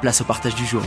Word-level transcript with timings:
place 0.00 0.20
au 0.20 0.24
partage 0.24 0.54
du 0.54 0.64
jour. 0.64 0.82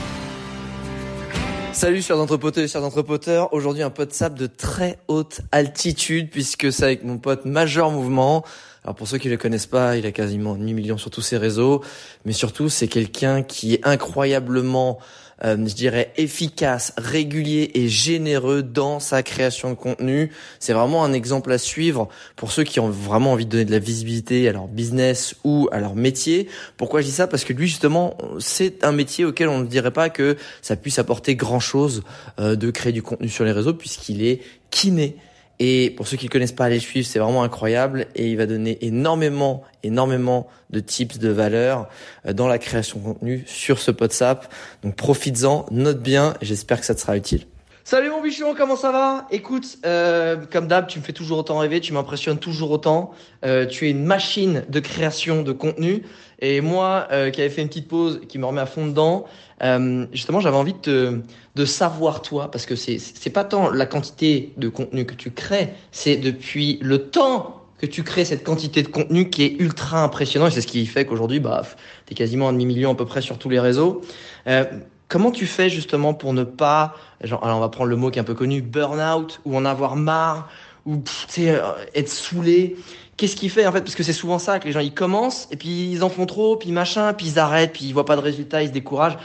Salut 1.74 2.02
chers 2.02 2.20
entrepoteurs 2.20 2.64
et 2.64 2.68
chers 2.68 3.54
aujourd'hui 3.54 3.84
un 3.84 3.90
pot 3.90 4.12
sap 4.12 4.36
de 4.36 4.48
très 4.48 5.00
haute 5.08 5.42
altitude 5.52 6.30
puisque 6.30 6.72
c'est 6.72 6.84
avec 6.84 7.04
mon 7.04 7.18
pote 7.18 7.46
Major 7.46 7.92
Mouvement. 7.92 8.46
Alors 8.84 8.96
pour 8.96 9.08
ceux 9.08 9.18
qui 9.18 9.28
ne 9.28 9.34
le 9.34 9.38
connaissent 9.38 9.68
pas, 9.68 9.98
il 9.98 10.06
a 10.06 10.12
quasiment 10.12 10.56
8 10.56 10.74
millions 10.74 10.98
sur 10.98 11.12
tous 11.12 11.22
ses 11.22 11.38
réseaux, 11.38 11.84
mais 12.26 12.34
surtout 12.34 12.70
c'est 12.70 12.88
quelqu'un 12.88 13.44
qui 13.44 13.76
est 13.76 13.88
incroyablement 13.88 15.00
euh, 15.44 15.58
je 15.58 15.74
dirais, 15.74 16.14
efficace, 16.18 16.94
régulier 16.98 17.72
et 17.74 17.88
généreux 17.88 18.64
dans 18.64 19.00
sa 19.00 19.24
création 19.24 19.70
de 19.72 19.76
contenu. 19.76 20.32
C'est 20.60 20.74
vraiment 20.74 21.04
un 21.04 21.14
exemple 21.14 21.52
à 21.52 21.58
suivre 21.58 22.10
pour 22.36 22.52
ceux 22.52 22.64
qui 22.64 22.80
ont 22.80 22.90
vraiment 22.90 23.34
envie 23.34 23.46
de 23.46 23.52
donner 23.52 23.66
de 23.66 23.72
la 23.72 23.80
visibilité 23.80 24.48
à 24.48 24.54
leur 24.54 24.68
business 24.68 25.36
ou 25.44 25.68
à 25.72 25.80
leur 25.80 25.96
métier. 25.96 26.48
Pourquoi 26.78 27.02
je 27.02 27.08
dis 27.08 27.12
ça? 27.12 27.28
Parce 27.28 27.44
que 27.44 27.54
lui, 27.54 27.68
justement, 27.68 28.18
c'est 28.40 28.84
un 28.84 28.92
métier 28.92 29.26
auquel 29.26 29.50
on 29.50 29.60
ne 29.60 29.66
dirait 29.66 29.92
pas 29.92 30.10
que 30.10 30.38
ça 30.62 30.76
puisse 30.76 31.00
apporter 31.00 31.36
grand-chose 31.36 32.04
euh, 32.40 32.56
de 32.56 32.70
créer 32.72 32.94
du 32.94 33.02
contenu 33.02 33.30
sur 33.30 33.46
les 33.46 33.52
réseaux 33.52 33.74
puisqu'il 33.74 34.24
est 34.24 34.42
kiné 34.70 35.16
et 35.60 35.92
pour 35.92 36.08
ceux 36.08 36.18
qui 36.18 36.26
ne 36.26 36.32
connaissent 36.32 36.52
pas, 36.52 36.66
allez 36.66 36.80
suivre, 36.80 37.08
c'est 37.08 37.20
vraiment 37.20 37.44
incroyable 37.44 38.08
et 38.16 38.30
il 38.30 38.38
va 38.38 38.46
donner 38.46 38.78
énormément, 38.86 39.64
énormément 39.84 40.48
de 40.72 40.80
tips 40.80 41.20
de 41.20 41.30
valeur 41.30 41.88
euh, 42.26 42.34
dans 42.34 42.48
la 42.48 42.58
création 42.58 43.00
de 43.00 43.04
contenu 43.04 43.44
sur 43.46 43.80
ce 43.80 43.92
WhatsApp. 43.92 44.52
Donc 44.84 44.96
profites-en, 44.96 45.66
note 45.72 46.02
bien, 46.02 46.34
j'espère 46.42 46.80
que 46.80 46.86
ça 46.86 46.96
te 46.96 47.00
sera 47.00 47.16
utile. 47.16 47.46
Salut 47.84 48.12
mon 48.12 48.22
bichon, 48.22 48.54
comment 48.56 48.76
ça 48.76 48.92
va? 48.92 49.28
Écoute, 49.32 49.80
euh, 49.88 50.38
comme 50.52 50.68
d'hab, 50.68 50.86
tu 50.86 51.00
me 51.00 51.04
fais 51.04 51.14
toujours 51.14 51.40
autant 51.40 51.58
rêver, 51.58 51.82
tu 51.82 51.94
m'impressionnes 51.94 52.38
toujours 52.38 52.70
autant. 52.70 53.12
Euh, 53.44 53.66
tu 53.66 53.88
es 53.88 53.90
une 53.90 54.04
machine 54.04 54.64
de 54.70 54.80
création 54.80 55.42
de 55.42 55.52
contenu. 55.52 56.04
Et 56.40 56.62
moi, 56.62 57.08
euh, 57.12 57.32
qui 57.32 57.42
avais 57.42 57.50
fait 57.50 57.64
une 57.64 57.70
petite 57.70 57.88
pause, 57.88 58.22
qui 58.30 58.38
me 58.38 58.46
remet 58.46 58.62
à 58.62 58.68
fond 58.68 58.86
dedans, 58.86 59.26
euh, 59.64 60.06
justement, 60.14 60.40
j'avais 60.40 60.58
envie 60.58 60.74
de, 60.74 60.78
te, 60.78 61.20
de 61.56 61.66
savoir 61.66 62.22
toi, 62.22 62.52
parce 62.52 62.68
que 62.68 62.76
c'est 62.76 63.00
c'est 63.00 63.32
pas 63.32 63.44
tant 63.44 63.72
la 63.72 63.88
quantité 63.88 64.54
de 64.58 64.70
contenu 64.70 65.06
que 65.06 65.16
tu 65.16 65.32
crées, 65.32 65.74
c'est 65.92 66.18
depuis 66.18 66.78
le 66.82 67.10
temps 67.10 67.62
que 67.80 67.88
tu 67.88 68.04
crées 68.04 68.26
cette 68.26 68.44
quantité 68.44 68.84
de 68.84 68.90
contenu 68.90 69.32
qui 69.32 69.44
est 69.44 69.56
ultra 69.60 70.04
impressionnant. 70.04 70.46
Et 70.46 70.52
c'est 70.52 70.62
ce 70.62 70.68
qui 70.68 70.86
fait 70.86 71.06
qu'aujourd'hui, 71.06 71.40
bah, 71.40 71.64
tu 72.06 72.14
es 72.14 72.16
quasiment 72.16 72.50
un 72.50 72.54
demi-million 72.54 72.92
à 72.92 72.96
peu 72.96 73.06
près 73.06 73.22
sur 73.22 73.40
tous 73.40 73.50
les 73.50 73.60
réseaux. 73.60 74.02
Euh, 74.46 74.66
comment 75.12 75.32
tu 75.32 75.46
fais 75.46 75.70
justement 75.70 76.14
pour 76.14 76.34
ne 76.34 76.46
pas, 76.46 76.96
genre, 77.22 77.44
alors 77.44 77.58
on 77.58 77.60
va 77.60 77.68
prendre 77.68 77.90
le 77.90 77.98
mot 77.98 78.10
qui 78.10 78.18
est 78.18 78.22
un 78.22 78.26
peu 78.26 78.34
connu, 78.34 78.62
burn-out, 78.62 79.42
ou 79.44 79.58
en 79.58 79.66
avoir 79.66 79.98
marre, 79.98 80.50
ou 80.86 81.04
tu 81.04 81.12
sais, 81.28 81.62
être 81.94 82.08
saoulé? 82.08 82.78
Qu'est-ce 83.18 83.36
qu'il 83.36 83.50
fait 83.50 83.68
en 83.68 83.74
fait? 83.74 83.82
Parce 83.82 83.94
que 83.94 84.04
c'est 84.04 84.14
souvent 84.14 84.40
ça 84.40 84.58
que 84.58 84.66
les 84.66 84.72
gens 84.72 84.80
ils 84.80 84.94
commencent 84.94 85.50
et 85.52 85.58
puis 85.58 85.92
ils 85.92 86.04
en 86.04 86.10
font 86.10 86.26
trop, 86.26 86.56
puis 86.56 86.72
machin, 86.72 87.12
puis 87.12 87.28
ils 87.28 87.40
arrêtent, 87.40 87.74
puis 87.74 87.86
ils 87.86 87.94
voient 87.94 88.06
pas 88.06 88.16
de 88.16 88.22
résultats, 88.22 88.64
ils 88.64 88.70
se 88.70 88.74
découragent. 88.74 89.18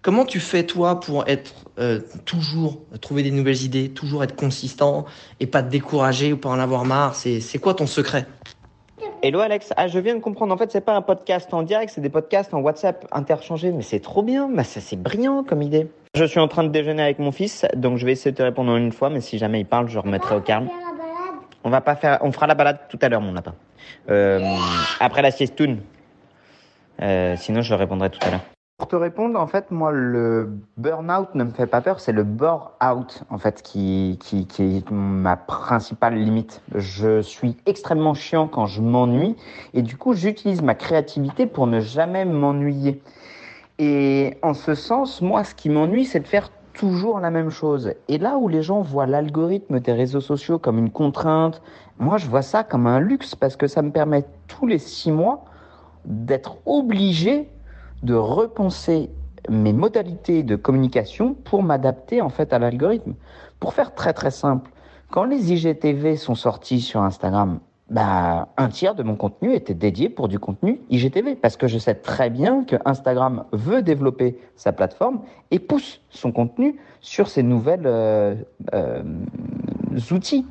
Comment 0.00 0.24
tu 0.24 0.40
fais 0.40 0.64
toi 0.64 1.00
pour 1.00 1.28
être 1.28 1.52
euh, 1.78 2.00
toujours 2.24 2.80
trouver 3.02 3.22
des 3.22 3.30
nouvelles 3.30 3.62
idées, 3.62 3.90
toujours 3.90 4.24
être 4.24 4.36
consistant 4.36 5.04
et 5.38 5.46
pas 5.46 5.62
te 5.62 5.68
décourager 5.68 6.32
ou 6.32 6.38
pas 6.38 6.48
en 6.48 6.58
avoir 6.58 6.86
marre? 6.86 7.14
C'est 7.14 7.58
quoi 7.58 7.74
ton 7.74 7.86
secret? 7.86 8.26
Hello 9.22 9.40
Alex, 9.40 9.72
ah, 9.76 9.88
je 9.88 9.98
viens 9.98 10.14
de 10.14 10.20
comprendre. 10.20 10.52
En 10.52 10.58
fait, 10.58 10.70
c'est 10.70 10.82
pas 10.82 10.94
un 10.94 11.00
podcast 11.00 11.52
en 11.54 11.62
direct, 11.62 11.90
c'est 11.94 12.02
des 12.02 12.10
podcasts 12.10 12.52
en 12.52 12.60
WhatsApp 12.60 13.06
interchangés. 13.12 13.72
Mais 13.72 13.82
c'est 13.82 14.00
trop 14.00 14.22
bien, 14.22 14.48
bah, 14.48 14.62
ça 14.62 14.80
c'est 14.80 15.00
brillant 15.00 15.42
comme 15.42 15.62
idée. 15.62 15.88
Je 16.14 16.24
suis 16.24 16.38
en 16.38 16.48
train 16.48 16.64
de 16.64 16.68
déjeuner 16.68 17.02
avec 17.02 17.18
mon 17.18 17.32
fils, 17.32 17.66
donc 17.74 17.96
je 17.96 18.04
vais 18.04 18.12
essayer 18.12 18.32
de 18.32 18.36
te 18.36 18.42
répondre 18.42 18.76
une 18.76 18.92
fois. 18.92 19.08
Mais 19.08 19.20
si 19.20 19.38
jamais 19.38 19.60
il 19.60 19.66
parle, 19.66 19.88
je 19.88 19.98
remettrai 19.98 20.36
au 20.36 20.40
calme. 20.40 20.68
On 21.64 21.70
va 21.70 21.80
pas 21.80 21.96
faire, 21.96 22.18
on 22.20 22.30
fera 22.30 22.46
la 22.46 22.54
balade 22.54 22.78
tout 22.88 22.98
à 23.00 23.08
l'heure, 23.08 23.22
mon 23.22 23.32
lapin. 23.32 23.54
Euh, 24.10 24.40
après 25.00 25.22
la 25.22 25.30
siestoune. 25.30 25.80
Euh, 27.02 27.36
sinon, 27.36 27.62
je 27.62 27.74
répondrai 27.74 28.10
tout 28.10 28.20
à 28.22 28.30
l'heure. 28.30 28.55
Pour 28.78 28.88
te 28.88 28.96
répondre, 28.96 29.40
en 29.40 29.46
fait, 29.46 29.70
moi, 29.70 29.90
le 29.90 30.50
burn-out 30.76 31.34
ne 31.34 31.44
me 31.44 31.50
fait 31.50 31.66
pas 31.66 31.80
peur, 31.80 31.98
c'est 31.98 32.12
le 32.12 32.24
bore-out, 32.24 33.22
en 33.30 33.38
fait, 33.38 33.62
qui, 33.62 34.18
qui, 34.20 34.46
qui 34.46 34.76
est 34.76 34.90
ma 34.90 35.34
principale 35.34 36.14
limite. 36.16 36.60
Je 36.74 37.22
suis 37.22 37.56
extrêmement 37.64 38.12
chiant 38.12 38.48
quand 38.48 38.66
je 38.66 38.82
m'ennuie, 38.82 39.34
et 39.72 39.80
du 39.80 39.96
coup, 39.96 40.12
j'utilise 40.12 40.60
ma 40.60 40.74
créativité 40.74 41.46
pour 41.46 41.66
ne 41.66 41.80
jamais 41.80 42.26
m'ennuyer. 42.26 43.00
Et 43.78 44.36
en 44.42 44.52
ce 44.52 44.74
sens, 44.74 45.22
moi, 45.22 45.42
ce 45.42 45.54
qui 45.54 45.70
m'ennuie, 45.70 46.04
c'est 46.04 46.20
de 46.20 46.28
faire 46.28 46.50
toujours 46.74 47.18
la 47.18 47.30
même 47.30 47.48
chose. 47.48 47.94
Et 48.08 48.18
là 48.18 48.36
où 48.36 48.46
les 48.46 48.60
gens 48.60 48.82
voient 48.82 49.06
l'algorithme 49.06 49.80
des 49.80 49.92
réseaux 49.94 50.20
sociaux 50.20 50.58
comme 50.58 50.76
une 50.76 50.90
contrainte, 50.90 51.62
moi 51.98 52.18
je 52.18 52.26
vois 52.26 52.42
ça 52.42 52.62
comme 52.62 52.86
un 52.86 53.00
luxe 53.00 53.34
parce 53.34 53.56
que 53.56 53.66
ça 53.66 53.80
me 53.80 53.90
permet 53.90 54.26
tous 54.46 54.66
les 54.66 54.78
six 54.78 55.10
mois 55.10 55.46
d'être 56.04 56.58
obligé 56.66 57.48
de 58.02 58.14
repenser 58.14 59.10
mes 59.48 59.72
modalités 59.72 60.42
de 60.42 60.56
communication 60.56 61.34
pour 61.34 61.62
m'adapter 61.62 62.20
en 62.20 62.28
fait 62.28 62.52
à 62.52 62.58
l'algorithme. 62.58 63.14
Pour 63.60 63.74
faire 63.74 63.94
très 63.94 64.12
très 64.12 64.30
simple, 64.30 64.70
quand 65.10 65.24
les 65.24 65.52
IGTV 65.52 66.16
sont 66.16 66.34
sortis 66.34 66.80
sur 66.80 67.02
Instagram, 67.02 67.60
bah, 67.88 68.48
un 68.56 68.68
tiers 68.68 68.96
de 68.96 69.04
mon 69.04 69.14
contenu 69.14 69.54
était 69.54 69.74
dédié 69.74 70.08
pour 70.08 70.26
du 70.26 70.40
contenu 70.40 70.80
IGTV 70.90 71.36
parce 71.36 71.56
que 71.56 71.68
je 71.68 71.78
sais 71.78 71.94
très 71.94 72.30
bien 72.30 72.64
que 72.64 72.74
Instagram 72.84 73.44
veut 73.52 73.82
développer 73.82 74.38
sa 74.56 74.72
plateforme 74.72 75.20
et 75.52 75.60
pousse 75.60 76.00
son 76.10 76.32
contenu 76.32 76.80
sur 77.00 77.28
ces 77.28 77.44
nouvelles 77.44 77.86
euh, 77.86 78.34
euh, 78.74 79.02
outils. 80.10 80.44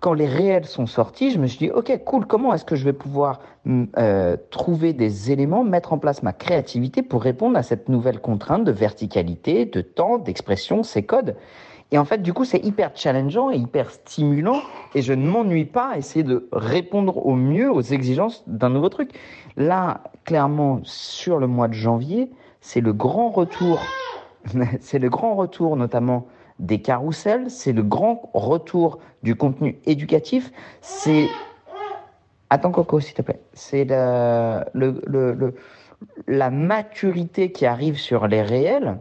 Quand 0.00 0.14
les 0.14 0.26
réels 0.26 0.64
sont 0.64 0.86
sortis, 0.86 1.30
je 1.30 1.38
me 1.38 1.46
suis 1.46 1.58
dit 1.58 1.70
ok 1.70 2.04
cool 2.04 2.26
comment 2.26 2.54
est-ce 2.54 2.64
que 2.64 2.74
je 2.74 2.84
vais 2.84 2.94
pouvoir 2.94 3.40
euh, 3.68 4.36
trouver 4.50 4.94
des 4.94 5.30
éléments, 5.30 5.62
mettre 5.62 5.92
en 5.92 5.98
place 5.98 6.22
ma 6.22 6.32
créativité 6.32 7.02
pour 7.02 7.22
répondre 7.22 7.58
à 7.58 7.62
cette 7.62 7.90
nouvelle 7.90 8.18
contrainte 8.18 8.64
de 8.64 8.72
verticalité, 8.72 9.66
de 9.66 9.82
temps, 9.82 10.16
d'expression, 10.16 10.82
ces 10.82 11.02
codes. 11.02 11.36
Et 11.92 11.98
en 11.98 12.04
fait, 12.04 12.22
du 12.22 12.32
coup, 12.32 12.44
c'est 12.44 12.64
hyper 12.64 12.92
challengeant 12.94 13.50
et 13.50 13.56
hyper 13.56 13.90
stimulant. 13.90 14.60
Et 14.94 15.02
je 15.02 15.12
ne 15.12 15.28
m'ennuie 15.28 15.64
pas 15.64 15.90
à 15.90 15.98
essayer 15.98 16.22
de 16.22 16.48
répondre 16.52 17.26
au 17.26 17.34
mieux 17.34 17.70
aux 17.70 17.82
exigences 17.82 18.44
d'un 18.46 18.70
nouveau 18.70 18.88
truc. 18.88 19.10
Là, 19.56 20.04
clairement, 20.24 20.80
sur 20.84 21.38
le 21.38 21.46
mois 21.46 21.68
de 21.68 21.74
janvier, 21.74 22.30
c'est 22.60 22.80
le 22.80 22.92
grand 22.92 23.30
retour. 23.30 23.80
c'est 24.80 24.98
le 24.98 25.10
grand 25.10 25.34
retour, 25.34 25.76
notamment 25.76 26.26
des 26.60 26.80
carousels. 26.80 27.50
C'est 27.50 27.72
le 27.72 27.82
grand 27.82 28.30
retour 28.34 28.98
du 29.22 29.34
contenu 29.34 29.78
éducatif. 29.86 30.52
C'est. 30.80 31.26
Attends, 32.48 32.72
Coco, 32.72 33.00
s'il 33.00 33.14
te 33.14 33.22
plaît. 33.22 33.40
C'est 33.52 33.84
la 33.84 34.64
maturité 36.50 37.52
qui 37.52 37.66
arrive 37.66 37.98
sur 37.98 38.26
les 38.28 38.42
réels 38.42 38.98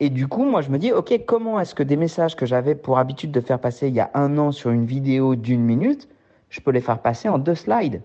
et 0.00 0.10
du 0.10 0.26
coup, 0.26 0.44
moi, 0.44 0.60
je 0.60 0.70
me 0.70 0.78
dis, 0.78 0.92
OK, 0.92 1.18
comment 1.24 1.60
est-ce 1.60 1.74
que 1.74 1.82
des 1.82 1.96
messages 1.96 2.36
que 2.36 2.46
j'avais 2.46 2.74
pour 2.74 2.98
habitude 2.98 3.30
de 3.30 3.40
faire 3.40 3.60
passer 3.60 3.88
il 3.88 3.94
y 3.94 4.00
a 4.00 4.10
un 4.14 4.38
an 4.38 4.50
sur 4.50 4.70
une 4.70 4.86
vidéo 4.86 5.36
d'une 5.36 5.62
minute, 5.62 6.08
je 6.50 6.60
peux 6.60 6.72
les 6.72 6.80
faire 6.80 6.98
passer 6.98 7.28
en 7.28 7.38
deux 7.38 7.54
slides? 7.54 8.02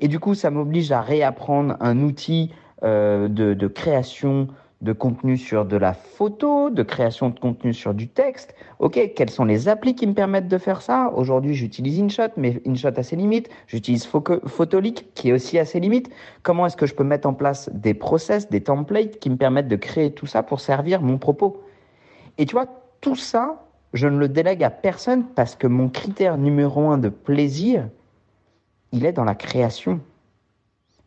Et 0.00 0.08
du 0.08 0.18
coup, 0.18 0.34
ça 0.34 0.50
m'oblige 0.50 0.92
à 0.92 1.00
réapprendre 1.00 1.76
un 1.80 2.00
outil 2.00 2.52
euh, 2.82 3.28
de, 3.28 3.66
création 3.66 4.48
de 4.80 4.92
contenu 4.92 5.36
sur 5.36 5.66
de 5.66 5.76
la 5.76 5.92
photo, 5.92 6.70
de 6.70 6.82
création 6.82 7.28
de 7.28 7.38
contenu 7.38 7.74
sur 7.74 7.92
du 7.92 8.08
texte. 8.08 8.54
Ok, 8.78 9.12
quelles 9.14 9.30
sont 9.30 9.44
les 9.44 9.68
applis 9.68 9.94
qui 9.94 10.06
me 10.06 10.14
permettent 10.14 10.48
de 10.48 10.56
faire 10.56 10.80
ça? 10.80 11.12
Aujourd'hui, 11.14 11.54
j'utilise 11.54 12.00
InShot, 12.00 12.32
mais 12.38 12.62
InShot 12.66 12.96
a 12.96 13.02
ses 13.02 13.16
limites. 13.16 13.50
J'utilise 13.66 14.06
Photolic, 14.06 15.12
qui 15.14 15.28
est 15.28 15.32
aussi 15.32 15.58
à 15.58 15.66
ses 15.66 15.80
limites. 15.80 16.10
Comment 16.42 16.64
est-ce 16.64 16.78
que 16.78 16.86
je 16.86 16.94
peux 16.94 17.04
mettre 17.04 17.28
en 17.28 17.34
place 17.34 17.68
des 17.74 17.92
process, 17.92 18.48
des 18.48 18.62
templates 18.62 19.18
qui 19.18 19.28
me 19.28 19.36
permettent 19.36 19.68
de 19.68 19.76
créer 19.76 20.12
tout 20.12 20.26
ça 20.26 20.42
pour 20.42 20.60
servir 20.60 21.02
mon 21.02 21.18
propos? 21.18 21.62
Et 22.38 22.46
tu 22.46 22.54
vois, 22.54 22.66
tout 23.02 23.16
ça, 23.16 23.66
je 23.92 24.08
ne 24.08 24.16
le 24.16 24.28
délègue 24.28 24.64
à 24.64 24.70
personne 24.70 25.24
parce 25.34 25.56
que 25.56 25.66
mon 25.66 25.90
critère 25.90 26.38
numéro 26.38 26.88
un 26.88 26.96
de 26.96 27.10
plaisir, 27.10 27.86
il 28.92 29.04
est 29.04 29.12
dans 29.12 29.24
la 29.24 29.34
création. 29.34 30.00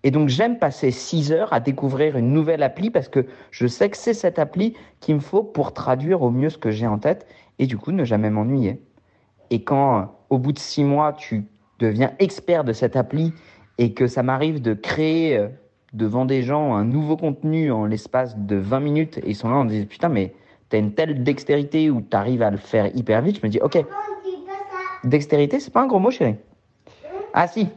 Et 0.03 0.11
donc 0.11 0.27
j'aime 0.27 0.59
passer 0.59 0.91
6 0.91 1.31
heures 1.31 1.53
à 1.53 1.61
découvrir 1.61 2.17
une 2.17 2.33
nouvelle 2.33 2.61
appli 2.61 2.89
parce 2.89 3.07
que 3.07 3.25
je 3.51 3.67
sais 3.67 3.89
que 3.89 3.97
c'est 3.97 4.13
cette 4.13 4.37
appli 4.37 4.73
qu'il 4.99 5.15
me 5.15 5.21
faut 5.21 5.43
pour 5.43 5.73
traduire 5.73 6.21
au 6.21 6.29
mieux 6.29 6.49
ce 6.49 6.57
que 6.57 6.71
j'ai 6.71 6.87
en 6.87 6.99
tête 6.99 7.25
et 7.57 7.67
du 7.67 7.77
coup 7.77 7.91
ne 7.91 8.03
jamais 8.03 8.29
m'ennuyer. 8.29 8.81
Et 9.49 9.63
quand 9.63 10.13
au 10.29 10.37
bout 10.39 10.51
de 10.51 10.59
6 10.59 10.83
mois 10.83 11.13
tu 11.13 11.45
deviens 11.79 12.11
expert 12.19 12.65
de 12.65 12.73
cette 12.73 12.97
appli 12.97 13.33
et 13.77 13.93
que 13.93 14.07
ça 14.07 14.23
m'arrive 14.23 14.61
de 14.61 14.73
créer 14.73 15.37
euh, 15.37 15.47
devant 15.93 16.25
des 16.25 16.43
gens 16.43 16.75
un 16.75 16.83
nouveau 16.83 17.15
contenu 17.15 17.71
en 17.71 17.85
l'espace 17.85 18.37
de 18.37 18.57
20 18.57 18.79
minutes 18.81 19.17
et 19.19 19.29
ils 19.29 19.35
sont 19.35 19.49
là 19.49 19.55
en 19.55 19.65
disant 19.65 19.85
putain 19.85 20.09
mais 20.09 20.33
t'as 20.67 20.79
une 20.79 20.93
telle 20.93 21.23
dextérité 21.23 21.89
où 21.89 22.01
t'arrives 22.01 22.41
à 22.41 22.51
le 22.51 22.57
faire 22.57 22.93
hyper 22.93 23.21
vite, 23.21 23.39
je 23.41 23.45
me 23.45 23.49
dis 23.49 23.59
ok. 23.61 23.77
Dextérité 25.05 25.61
c'est 25.61 25.71
pas 25.71 25.83
un 25.83 25.87
gros 25.87 25.99
mot 25.99 26.11
chérie. 26.11 26.35
Ah 27.33 27.47
si, 27.47 27.69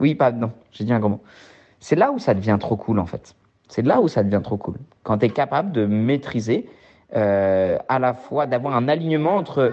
oui, 0.00 0.14
pas, 0.14 0.32
non, 0.32 0.52
j'ai 0.70 0.84
dit 0.84 0.92
un 0.92 1.00
gros 1.00 1.08
mot. 1.08 1.20
C'est 1.82 1.96
là 1.96 2.12
où 2.12 2.20
ça 2.20 2.32
devient 2.32 2.58
trop 2.60 2.76
cool, 2.76 3.00
en 3.00 3.06
fait. 3.06 3.34
C'est 3.66 3.82
là 3.82 4.00
où 4.00 4.06
ça 4.06 4.22
devient 4.22 4.40
trop 4.42 4.56
cool. 4.56 4.76
Quand 5.02 5.18
tu 5.18 5.26
es 5.26 5.30
capable 5.30 5.72
de 5.72 5.84
maîtriser 5.84 6.70
euh, 7.16 7.76
à 7.88 7.98
la 7.98 8.14
fois, 8.14 8.46
d'avoir 8.46 8.76
un 8.76 8.86
alignement 8.86 9.34
entre. 9.34 9.72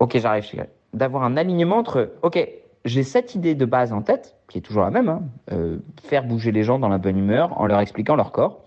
Ok, 0.00 0.18
j'arrive. 0.18 0.66
D'avoir 0.92 1.22
un 1.22 1.36
alignement 1.36 1.76
entre. 1.76 2.14
Ok, 2.22 2.48
j'ai 2.84 3.04
cette 3.04 3.36
idée 3.36 3.54
de 3.54 3.64
base 3.64 3.92
en 3.92 4.02
tête, 4.02 4.34
qui 4.48 4.58
est 4.58 4.62
toujours 4.62 4.82
la 4.82 4.90
même, 4.90 5.08
hein, 5.08 5.22
euh, 5.52 5.78
faire 6.02 6.24
bouger 6.24 6.50
les 6.50 6.64
gens 6.64 6.80
dans 6.80 6.88
la 6.88 6.98
bonne 6.98 7.18
humeur 7.18 7.60
en 7.60 7.66
leur 7.66 7.78
expliquant 7.78 8.16
leur 8.16 8.32
corps, 8.32 8.64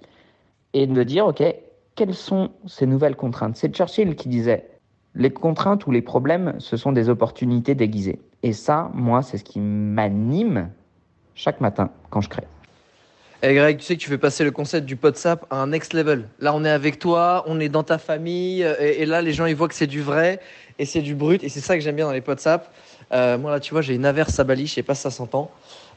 et 0.72 0.88
de 0.88 1.04
dire, 1.04 1.28
ok, 1.28 1.44
quelles 1.96 2.14
sont 2.14 2.52
ces 2.66 2.88
nouvelles 2.88 3.18
contraintes? 3.18 3.58
C'est 3.58 3.76
Churchill 3.76 4.16
qui 4.16 4.30
disait, 4.30 4.70
les 5.16 5.32
contraintes 5.32 5.88
ou 5.88 5.92
les 5.92 6.02
problèmes, 6.02 6.56
ce 6.60 6.78
sont 6.78 6.92
des 6.92 7.10
opportunités 7.10 7.76
déguisées. 7.76 8.20
Et 8.44 8.54
ça, 8.54 8.92
moi, 8.94 9.22
c'est 9.22 9.38
ce 9.38 9.44
qui 9.44 9.60
m'anime 9.60 10.70
chaque 11.34 11.62
matin 11.62 11.90
quand 12.10 12.22
je 12.22 12.30
crée. 12.30 12.48
Et 13.44 13.50
eh, 13.50 13.54
Greg, 13.54 13.78
tu 13.78 13.84
sais 13.84 13.96
que 13.96 14.02
tu 14.02 14.10
fais 14.10 14.18
passer 14.18 14.44
le 14.44 14.52
concept 14.52 14.86
du 14.86 14.98
WhatsApp 15.02 15.46
à 15.52 15.58
un 15.58 15.68
next 15.68 15.94
level. 15.94 16.28
Là, 16.40 16.56
on 16.56 16.64
est 16.66 16.70
avec 16.70 17.00
toi, 17.00 17.44
on 17.48 17.60
est 17.60 17.70
dans 17.70 17.84
ta 17.84 17.98
famille, 17.98 18.64
euh, 18.64 18.76
et, 18.80 19.06
là, 19.06 19.22
les 19.22 19.34
gens, 19.34 19.46
ils 19.46 19.56
voient 19.56 19.68
que 19.68 19.76
c'est 19.76 19.88
du 19.88 20.02
vrai 20.02 20.40
et 20.80 20.86
c'est 20.86 21.02
du 21.02 21.16
brut, 21.16 21.44
et 21.44 21.50
c'est 21.50 21.60
ça 21.60 21.76
que 21.76 21.84
j'aime 21.84 21.96
bien 21.96 22.06
dans 22.06 22.12
les 22.12 22.24
WhatsApp. 22.26 22.74
Euh, 23.12 23.38
moi, 23.38 23.52
là, 23.52 23.60
tu 23.60 23.72
vois, 23.72 23.82
j'ai 23.82 23.94
une 23.94 24.06
averse 24.06 24.40
à 24.40 24.44
Bali, 24.44 24.68
je 24.68 24.74
sais 24.74 24.84
pas 24.84 24.96
si 24.96 25.02
ça 25.02 25.12
s'entend. 25.12 25.52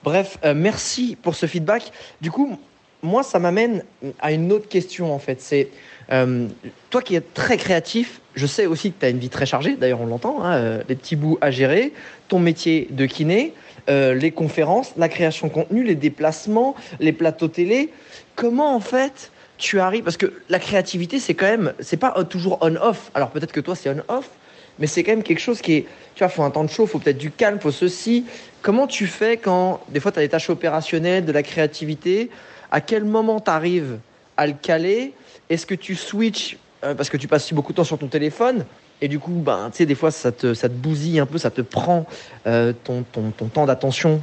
Bref, 0.05 0.38
euh, 0.44 0.53
merci 0.55 1.17
pour 1.21 1.35
ce 1.35 1.47
feedback. 1.47 1.91
Du 2.21 2.31
coup, 2.31 2.59
moi, 3.03 3.23
ça 3.23 3.39
m'amène 3.39 3.85
à 4.21 4.33
une 4.33 4.53
autre 4.53 4.69
question, 4.69 5.15
en 5.15 5.19
fait. 5.19 5.41
C'est 5.41 5.69
euh, 6.11 6.49
toi 6.91 7.03
qui 7.03 7.17
es 7.17 7.21
très 7.21 7.56
créatif, 7.56 8.21
je 8.35 8.47
sais 8.47 8.67
aussi 8.67 8.93
que 8.93 9.00
tu 9.00 9.06
as 9.06 9.11
une 9.11 9.19
vie 9.19 9.29
très 9.29 9.45
chargée, 9.45 9.77
d'ailleurs 9.77 10.00
on 10.00 10.06
l'entend, 10.06 10.43
hein, 10.43 10.56
euh, 10.56 10.83
les 10.89 10.95
petits 10.95 11.17
bouts 11.17 11.37
à 11.43 11.50
gérer, 11.50 11.93
ton 12.29 12.39
métier 12.39 12.89
de 12.91 13.05
kiné, 13.05 13.53
euh, 13.91 14.15
les 14.15 14.31
conférences, 14.31 14.93
la 14.97 15.09
création 15.09 15.49
de 15.49 15.53
contenu, 15.53 15.85
les 15.85 15.95
déplacements, 15.95 16.75
les 16.99 17.12
plateaux 17.12 17.49
télé. 17.49 17.91
Comment 18.37 18.75
en 18.75 18.81
fait 18.81 19.31
tu 19.59 19.81
arrives 19.81 20.03
Parce 20.03 20.17
que 20.17 20.33
la 20.49 20.59
créativité, 20.59 21.19
c'est 21.19 21.35
quand 21.35 21.47
même, 21.47 21.75
c'est 21.81 21.99
pas 21.99 22.25
toujours 22.25 22.59
on-off. 22.62 23.11
Alors 23.15 23.31
peut-être 23.31 23.53
que 23.53 23.61
toi 23.61 23.75
c'est 23.75 23.91
on-off, 23.91 24.31
mais 24.79 24.87
c'est 24.87 25.03
quand 25.03 25.12
même 25.12 25.23
quelque 25.23 25.41
chose 25.41 25.61
qui 25.61 25.75
est, 25.75 25.87
tu 26.15 26.21
vois, 26.21 26.31
faut 26.31 26.43
un 26.43 26.50
temps 26.50 26.65
de 26.65 26.71
chaud, 26.71 26.87
faut 26.87 27.00
peut-être 27.00 27.19
du 27.19 27.31
calme, 27.31 27.61
faut 27.61 27.71
ceci. 27.71 28.25
Comment 28.62 28.87
tu 28.87 29.06
fais 29.06 29.37
quand 29.37 29.81
des 29.91 30.00
fois 30.00 30.11
tu 30.11 30.21
as 30.21 30.23
des 30.23 30.29
tâches 30.31 30.49
opérationnelles, 30.49 31.27
de 31.27 31.33
la 31.33 31.43
créativité 31.43 32.31
À 32.70 32.81
quel 32.81 33.05
moment 33.05 33.41
tu 33.41 33.50
arrives 33.50 33.99
à 34.37 34.47
le 34.47 34.53
caler? 34.53 35.15
Est-ce 35.50 35.67
que 35.67 35.75
tu 35.75 35.94
switches 35.94 36.56
euh, 36.85 36.94
parce 36.94 37.11
que 37.11 37.17
tu 37.17 37.26
passes 37.26 37.53
beaucoup 37.53 37.73
de 37.73 37.76
temps 37.76 37.85
sur 37.85 37.99
ton 37.99 38.09
téléphone 38.09 38.65
et 39.00 39.09
du 39.09 39.19
coup, 39.19 39.32
ben, 39.32 39.70
tu 39.70 39.79
sais, 39.79 39.87
des 39.87 39.94
fois, 39.94 40.11
ça 40.11 40.32
te, 40.32 40.55
ça 40.55 40.69
te 40.69 40.75
bousille 40.75 41.20
un 41.20 41.26
peu, 41.26 41.38
ça 41.38 41.50
te 41.50 41.61
prend 41.61 42.06
euh, 42.47 42.73
ton, 42.85 43.05
ton, 43.05 43.31
ton, 43.31 43.47
temps 43.47 43.67
d'attention 43.67 44.20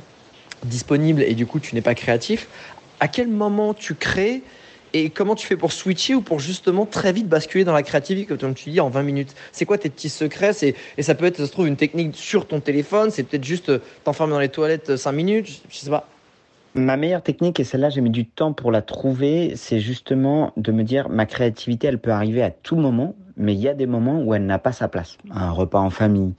disponible 0.63 1.21
et 1.21 1.33
du 1.33 1.45
coup, 1.45 1.59
tu 1.59 1.75
n'es 1.75 1.81
pas 1.81 1.95
créatif. 1.95 2.47
À 3.00 3.07
quel 3.07 3.27
moment 3.27 3.74
tu 3.74 3.95
crées 3.95 4.42
et 4.94 5.09
comment 5.09 5.36
tu 5.36 5.48
fais 5.48 5.57
pour 5.57 5.71
switcher 5.71 6.15
ou 6.15 6.21
pour 6.21 6.39
justement 6.39 6.86
très 6.86 7.13
vite 7.13 7.27
basculer 7.27 7.63
dans 7.63 7.74
la 7.74 7.83
créativité, 7.83 8.36
comme 8.38 8.53
tu 8.53 8.69
dis, 8.69 8.80
en 8.80 8.89
20 8.89 9.03
minutes? 9.03 9.36
C'est 9.51 9.65
quoi 9.65 9.77
tes 9.77 9.89
petits 9.89 10.09
secrets? 10.09 10.51
Et 10.98 11.03
ça 11.03 11.15
peut 11.15 11.25
être, 11.25 11.38
ça 11.38 11.48
se 11.48 11.51
trouve, 11.51 11.68
une 11.68 11.77
technique 11.77 12.15
sur 12.15 12.48
ton 12.48 12.59
téléphone, 12.59 13.12
c'est 13.12 13.24
peut-être 13.24 13.44
juste 13.44 13.69
euh, 13.69 13.80
t'enfermer 14.03 14.33
dans 14.33 14.39
les 14.39 14.50
toilettes 14.50 14.98
5 14.98 15.12
minutes, 15.13 15.62
je 15.69 15.77
sais 15.77 15.89
pas. 15.89 16.07
Ma 16.75 16.98
meilleure 16.98 17.22
technique, 17.22 17.62
et 17.62 17.63
celle-là 17.63 17.89
j'ai 17.89 18.01
mis 18.01 18.10
du 18.10 18.25
temps 18.25 18.51
pour 18.51 18.69
la 18.69 18.81
trouver, 18.81 19.54
c'est 19.56 19.80
justement 19.80 20.51
de 20.57 20.74
me 20.74 20.83
dire 20.83 21.07
ma 21.07 21.25
créativité 21.25 21.88
elle 21.88 22.00
peut 22.00 22.12
arriver 22.12 22.44
à 22.44 22.51
tout 22.51 22.75
moment, 22.75 23.16
mais 23.38 23.54
il 23.54 23.62
y 23.62 23.69
a 23.69 23.74
des 23.74 23.86
moments 23.86 24.22
où 24.22 24.33
elle 24.33 24.45
n'a 24.45 24.60
pas 24.60 24.74
sa 24.74 24.89
place. 24.89 25.18
Un 25.31 25.51
repas 25.51 25.80
en 25.80 25.89
famille, 25.89 26.33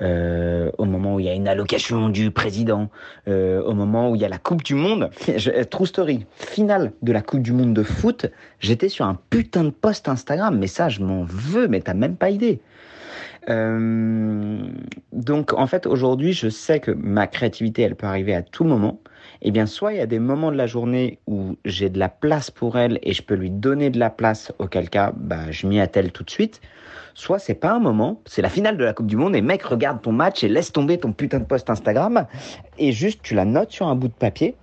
euh, 0.00 0.70
au 0.78 0.86
moment 0.86 1.16
où 1.16 1.20
il 1.20 1.26
y 1.26 1.28
a 1.28 1.34
une 1.34 1.46
allocation 1.46 2.08
du 2.08 2.30
président, 2.30 2.88
euh, 3.28 3.62
au 3.64 3.74
moment 3.74 4.10
où 4.10 4.14
il 4.14 4.22
y 4.22 4.24
a 4.24 4.30
la 4.30 4.38
Coupe 4.38 4.62
du 4.62 4.74
Monde. 4.74 5.10
True 5.70 5.86
story, 5.86 6.24
finale 6.36 6.92
de 7.02 7.12
la 7.12 7.20
Coupe 7.20 7.42
du 7.42 7.52
Monde 7.52 7.74
de 7.74 7.82
foot, 7.82 8.24
j'étais 8.60 8.88
sur 8.88 9.04
un 9.04 9.18
putain 9.28 9.64
de 9.64 9.70
post 9.70 10.08
Instagram, 10.08 10.56
mais 10.58 10.68
ça 10.68 10.88
je 10.88 11.00
m'en 11.02 11.24
veux, 11.24 11.68
mais 11.68 11.82
t'as 11.82 11.92
même 11.92 12.16
pas 12.16 12.30
idée. 12.30 12.62
Euh, 13.50 14.58
donc 15.12 15.52
en 15.52 15.66
fait 15.66 15.86
aujourd'hui 15.86 16.32
je 16.32 16.48
sais 16.48 16.78
que 16.78 16.92
ma 16.92 17.26
créativité 17.26 17.82
elle 17.82 17.96
peut 17.96 18.06
arriver 18.06 18.36
à 18.36 18.42
tout 18.42 18.62
moment 18.62 19.00
eh 19.44 19.50
bien, 19.50 19.66
soit 19.66 19.92
il 19.92 19.98
y 19.98 20.00
a 20.00 20.06
des 20.06 20.20
moments 20.20 20.52
de 20.52 20.56
la 20.56 20.68
journée 20.68 21.18
où 21.26 21.56
j'ai 21.64 21.90
de 21.90 21.98
la 21.98 22.08
place 22.08 22.52
pour 22.52 22.78
elle 22.78 23.00
et 23.02 23.12
je 23.12 23.22
peux 23.22 23.34
lui 23.34 23.50
donner 23.50 23.90
de 23.90 23.98
la 23.98 24.08
place, 24.08 24.52
auquel 24.60 24.88
cas, 24.88 25.12
bah, 25.16 25.50
je 25.50 25.66
m'y 25.66 25.80
attelle 25.80 26.12
tout 26.12 26.22
de 26.22 26.30
suite. 26.30 26.60
Soit 27.14 27.40
c'est 27.40 27.54
pas 27.54 27.72
un 27.72 27.80
moment, 27.80 28.22
c'est 28.24 28.40
la 28.40 28.48
finale 28.48 28.76
de 28.78 28.84
la 28.84 28.94
Coupe 28.94 29.08
du 29.08 29.16
Monde 29.16 29.34
et 29.34 29.42
mec, 29.42 29.64
regarde 29.64 30.00
ton 30.00 30.12
match 30.12 30.44
et 30.44 30.48
laisse 30.48 30.72
tomber 30.72 30.96
ton 30.98 31.12
putain 31.12 31.40
de 31.40 31.44
post 31.44 31.68
Instagram 31.68 32.26
et 32.78 32.92
juste 32.92 33.20
tu 33.22 33.34
la 33.34 33.44
notes 33.44 33.72
sur 33.72 33.88
un 33.88 33.96
bout 33.96 34.08
de 34.08 34.14
papier 34.14 34.54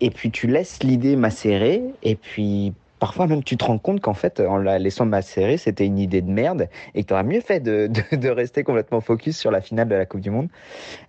et 0.00 0.10
puis 0.10 0.30
tu 0.30 0.46
laisses 0.46 0.82
l'idée 0.82 1.16
macérer 1.16 1.82
et 2.02 2.14
puis 2.14 2.72
parfois 3.00 3.26
même 3.26 3.42
tu 3.42 3.56
te 3.56 3.64
rends 3.64 3.78
compte 3.78 4.00
qu'en 4.00 4.14
fait 4.14 4.38
en 4.38 4.58
la 4.58 4.78
laissant 4.78 5.06
macérer 5.06 5.56
c'était 5.56 5.86
une 5.86 5.98
idée 5.98 6.20
de 6.20 6.30
merde 6.30 6.68
et 6.94 7.02
que 7.02 7.08
tu 7.08 7.14
aurais 7.14 7.24
mieux 7.24 7.40
fait 7.40 7.58
de, 7.58 7.90
de, 8.16 8.28
rester 8.28 8.62
complètement 8.62 9.00
focus 9.00 9.36
sur 9.36 9.50
la 9.50 9.60
finale 9.60 9.88
de 9.88 9.96
la 9.96 10.06
Coupe 10.06 10.20
du 10.20 10.30
Monde. 10.30 10.48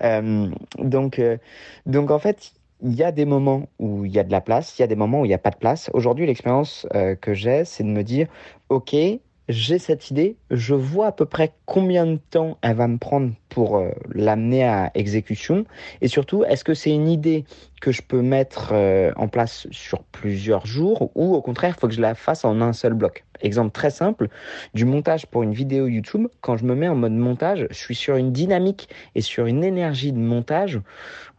Euh, 0.02 0.48
donc, 0.80 1.20
euh, 1.20 1.38
donc 1.86 2.10
en 2.10 2.18
fait 2.18 2.54
il 2.83 2.95
y 2.95 3.03
a 3.03 3.12
des 3.12 3.25
moments 3.25 3.69
où 3.80 4.06
il 4.06 4.12
y 4.12 4.19
a 4.19 4.24
de 4.24 4.31
la 4.31 4.41
place, 4.41 4.78
il 4.78 4.81
y 4.81 4.83
a 4.83 4.87
des 4.87 4.95
moments 4.95 5.21
où 5.21 5.25
il 5.25 5.30
n'y 5.30 5.33
a 5.33 5.40
pas 5.40 5.52
de 5.52 5.56
place. 5.56 5.90
Aujourd'hui, 5.94 6.25
l'expérience 6.25 6.85
euh, 6.94 7.16
que 7.16 7.33
j'ai, 7.33 7.63
c'est 7.66 7.83
de 7.83 7.90
me 7.90 8.04
dire, 8.04 8.28
OK, 8.69 8.95
j'ai 9.49 9.78
cette 9.78 10.09
idée, 10.09 10.37
je 10.52 10.73
vois 10.73 11.07
à 11.07 11.11
peu 11.11 11.25
près 11.25 11.54
combien 11.66 12.06
de 12.06 12.18
temps 12.30 12.57
elle 12.61 12.75
va 12.75 12.87
me 12.87 12.97
prendre 12.97 13.33
pour 13.49 13.78
euh, 13.78 13.92
l'amener 14.13 14.63
à 14.63 14.92
exécution. 14.95 15.66
Et 16.02 16.07
surtout, 16.07 16.44
est-ce 16.45 16.63
que 16.63 16.73
c'est 16.73 16.92
une 16.92 17.09
idée 17.09 17.44
que 17.81 17.92
je 17.92 18.02
peux 18.02 18.21
mettre 18.21 18.69
euh, 18.71 19.11
en 19.18 19.28
place 19.28 19.68
sur 19.71 20.04
plusieurs 20.04 20.66
jours 20.66 21.11
ou 21.16 21.35
au 21.35 21.42
contraire, 21.42 21.75
il 21.75 21.80
faut 21.80 21.87
que 21.87 21.94
je 21.94 22.02
la 22.02 22.16
fasse 22.16 22.45
en 22.45 22.61
un 22.61 22.73
seul 22.73 22.94
bloc? 22.94 23.25
Exemple 23.42 23.71
très 23.71 23.92
simple, 23.92 24.30
du 24.73 24.85
montage 24.85 25.25
pour 25.25 25.44
une 25.44 25.54
vidéo 25.54 25.87
YouTube, 25.87 26.28
quand 26.40 26.56
je 26.56 26.63
me 26.63 26.75
mets 26.75 26.87
en 26.87 26.95
mode 26.95 27.11
montage, 27.11 27.68
je 27.69 27.78
suis 27.78 27.95
sur 27.95 28.16
une 28.16 28.31
dynamique 28.31 28.87
et 29.16 29.21
sur 29.21 29.45
une 29.45 29.63
énergie 29.66 30.13
de 30.13 30.19
montage 30.19 30.80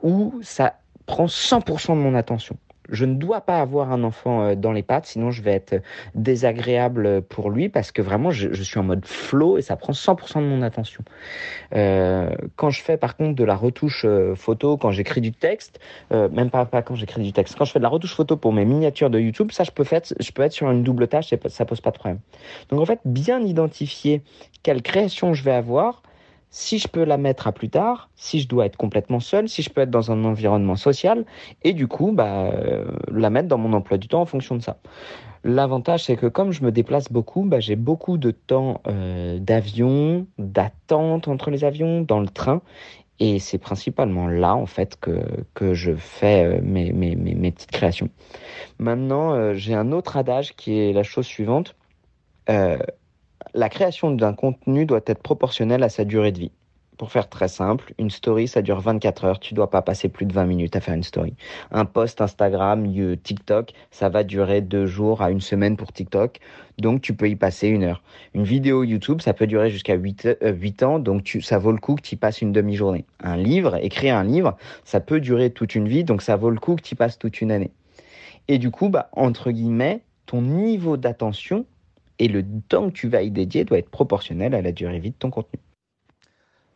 où 0.03 0.35
ça 0.43 0.75
prend 1.07 1.27
100% 1.27 1.91
de 1.91 2.01
mon 2.01 2.15
attention. 2.15 2.57
Je 2.91 3.07
ne 3.07 3.15
dois 3.15 3.41
pas 3.41 3.61
avoir 3.61 3.93
un 3.93 4.05
enfant 4.05 4.43
euh, 4.43 4.55
dans 4.55 4.73
les 4.73 4.83
pattes, 4.83 5.07
sinon 5.07 5.31
je 5.31 5.43
vais 5.43 5.53
être 5.53 5.83
désagréable 6.15 7.23
pour 7.23 7.51
lui 7.51 7.69
parce 7.69 7.93
que 7.93 8.03
vraiment 8.03 8.31
je, 8.31 8.63
suis 8.63 8.79
en 8.79 8.83
mode 8.83 9.07
flow 9.07 9.57
et 9.57 9.63
ça 9.63 9.77
prend 9.77 9.93
100% 9.93 10.41
de 10.41 10.47
mon 10.47 10.61
attention. 10.61 11.03
Euh, 11.75 12.31
quand 12.57 12.71
je 12.71 12.83
fais 12.83 12.97
par 12.97 13.17
contre 13.17 13.35
de 13.37 13.45
la 13.45 13.57
retouche 13.57 14.05
euh, 14.05 14.35
photo, 14.35 14.77
quand 14.77 14.91
j'écris 14.91 15.23
du 15.23 15.33
texte, 15.33 15.81
même 16.11 16.51
pas, 16.51 16.67
pas 16.67 16.83
quand 16.83 16.95
j'écris 16.95 17.23
du 17.23 17.33
texte, 17.33 17.57
quand 17.57 17.65
je 17.65 17.73
fais 17.73 17.79
de 17.79 17.85
la 17.85 17.89
retouche 17.89 18.15
photo 18.15 18.37
pour 18.37 18.53
mes 18.53 18.65
miniatures 18.65 19.11
de 19.11 19.19
YouTube, 19.19 19.51
ça 19.51 19.65
je 19.65 19.71
peux, 19.71 19.85
faire, 19.85 20.03
je 20.21 20.31
peux 20.33 20.43
être 20.43 20.53
sur 20.53 20.71
une 20.71 20.83
double 20.83 21.09
tâche, 21.09 21.33
ça 21.49 21.65
pose 21.65 21.81
pas 21.81 21.91
de 21.91 21.99
problème. 21.99 22.21
Donc 22.69 22.81
en 22.81 22.87
fait, 22.87 23.01
bien 23.05 23.41
identifier 23.41 24.23
quelle 24.63 24.83
création 24.83 25.35
je 25.35 25.43
vais 25.43 25.53
avoir, 25.53 26.03
si 26.55 26.79
je 26.79 26.87
peux 26.87 27.03
la 27.03 27.19
mettre 27.19 27.49
à 27.49 27.53
plus 27.53 27.69
tard, 27.69 28.09
si 28.15 28.39
je 28.39 28.47
dois 28.47 28.67
être 28.67 28.77
complètement 28.77 29.19
seul, 29.19 29.49
si 29.49 29.61
je 29.61 29.71
peux 29.71 29.81
être 29.81 29.91
dans 29.91 30.13
un 30.13 30.25
environnement 30.25 30.77
social, 30.77 31.25
et 31.65 31.73
du 31.73 31.89
coup, 31.89 32.13
bah, 32.13 32.45
euh, 32.45 32.85
la 33.11 33.29
mettre 33.29 33.49
dans 33.49 33.59
mon 33.59 33.73
emploi 33.73 33.99
du 33.99 34.07
temps 34.07 34.21
en 34.21 34.25
fonction 34.25 34.55
de 34.55 34.63
ça. 34.63 34.77
L'avantage, 35.43 36.05
c'est 36.05 36.15
que 36.15 36.27
comme 36.27 36.53
je 36.53 36.63
me 36.63 36.71
déplace 36.71 37.11
beaucoup, 37.11 37.43
bah, 37.43 37.59
j'ai 37.59 37.75
beaucoup 37.75 38.19
de 38.19 38.31
temps 38.31 38.83
euh, 38.87 39.41
d'avion, 39.41 40.29
d'attente 40.39 41.27
entre 41.27 41.51
les 41.51 41.65
avions, 41.65 42.03
dans 42.03 42.21
le 42.21 42.29
train, 42.29 42.63
Et 43.19 43.41
c'est 43.41 43.59
principalement 43.59 44.29
là, 44.29 44.55
en 44.55 44.67
fait, 44.67 44.97
que, 45.01 45.25
que 45.55 45.75
je 45.75 45.97
fais 45.97 46.45
euh, 46.45 46.61
mes, 46.63 46.93
mes, 46.93 47.17
mes, 47.17 47.51
petites 47.51 47.73
créations. 47.73 48.11
Maintenant, 48.79 49.55
j'ai 49.55 49.75
un 49.75 49.91
autre 49.91 50.17
adage 50.17 50.55
qui 50.55 50.79
est 50.79 50.93
la 50.93 51.03
chose 51.03 51.27
suivante. 51.27 51.75
La 53.57 53.69
création 53.69 54.11
d'un 54.11 54.33
contenu 54.33 54.85
doit 54.85 55.01
être 55.07 55.23
proportionnelle 55.23 55.85
à 55.85 55.89
sa 55.89 56.05
durée 56.05 56.33
de 56.33 56.41
vie. 56.41 56.51
Pour 56.99 57.13
faire 57.13 57.29
très 57.29 57.47
simple, 57.47 57.95
une 58.01 58.11
story, 58.11 58.49
ça 58.49 58.63
dure 58.63 58.81
24 58.81 59.25
heures. 59.25 59.39
Tu 59.39 59.55
dois 59.55 59.71
pas 59.71 59.81
passer 59.81 60.09
plus 60.09 60.27
de 60.27 60.33
20 60.33 60.47
minutes 60.47 60.75
à 60.75 60.81
faire 60.81 60.95
une 60.95 61.05
story. 61.05 61.35
Un 61.71 61.85
post 61.85 62.21
Instagram, 62.21 62.85
TikTok, 63.23 63.73
ça 63.93 64.09
va 64.09 64.25
durer 64.25 64.61
deux 64.61 64.87
jours 64.87 65.23
à 65.23 65.31
une 65.31 65.41
semaine 65.41 65.77
pour 65.77 65.93
TikTok. 65.93 66.41
Donc, 66.79 67.01
tu 67.01 67.15
peux 67.15 67.29
y 67.29 67.37
passer 67.37 67.69
une 67.69 67.85
heure. 67.85 68.03
Une 68.35 68.43
vidéo 68.43 68.83
YouTube, 68.83 69.21
ça 69.21 69.35
peut 69.35 69.47
durer 69.47 69.71
jusqu'à 69.71 69.95
8, 69.95 70.37
euh, 70.43 70.85
ans. 70.85 70.99
Donc, 70.99 71.39
ça 71.41 71.59
vaut 71.59 71.71
le 71.71 71.79
coup 71.79 71.95
que 71.95 72.03
tu 72.03 72.15
y 72.15 72.19
passes 72.19 72.43
une 72.43 72.51
demi-journée. 72.51 73.05
Un 73.23 73.37
livre, 73.37 73.77
écrire 73.77 74.17
un 74.17 74.25
livre, 74.25 74.57
ça 74.85 74.99
peut 74.99 75.21
durer 75.21 75.51
toute 75.51 75.77
une 75.77 75.87
vie. 75.87 76.03
Donc, 76.03 76.23
ça 76.23 76.35
vaut 76.35 76.51
le 76.51 76.59
coup 76.59 76.75
que 76.75 76.83
tu 76.83 76.95
y 76.95 76.97
passes 76.97 77.21
toute 77.21 77.41
une 77.41 77.53
année. 77.53 77.71
Et 78.49 78.59
du 78.59 78.73
coup, 78.73 78.89
bah, 78.89 79.11
entre 79.13 79.53
guillemets, 79.53 80.03
ton 80.27 80.43
niveau 80.43 80.97
d'attention 80.97 81.67
et 82.19 82.29
le 82.29 82.45
temps 82.69 82.91
que 82.91 82.95
tu 82.95 83.09
vas 83.09 83.23
y 83.23 83.31
dédier 83.31 83.65
doit 83.65 83.79
être 83.79 83.91
proportionnel 83.91 84.55
à 84.55 84.63
la 84.63 84.73
durée 84.73 84.99
vie 84.99 85.11
de 85.11 85.17
ton 85.17 85.31
contenu. 85.31 85.61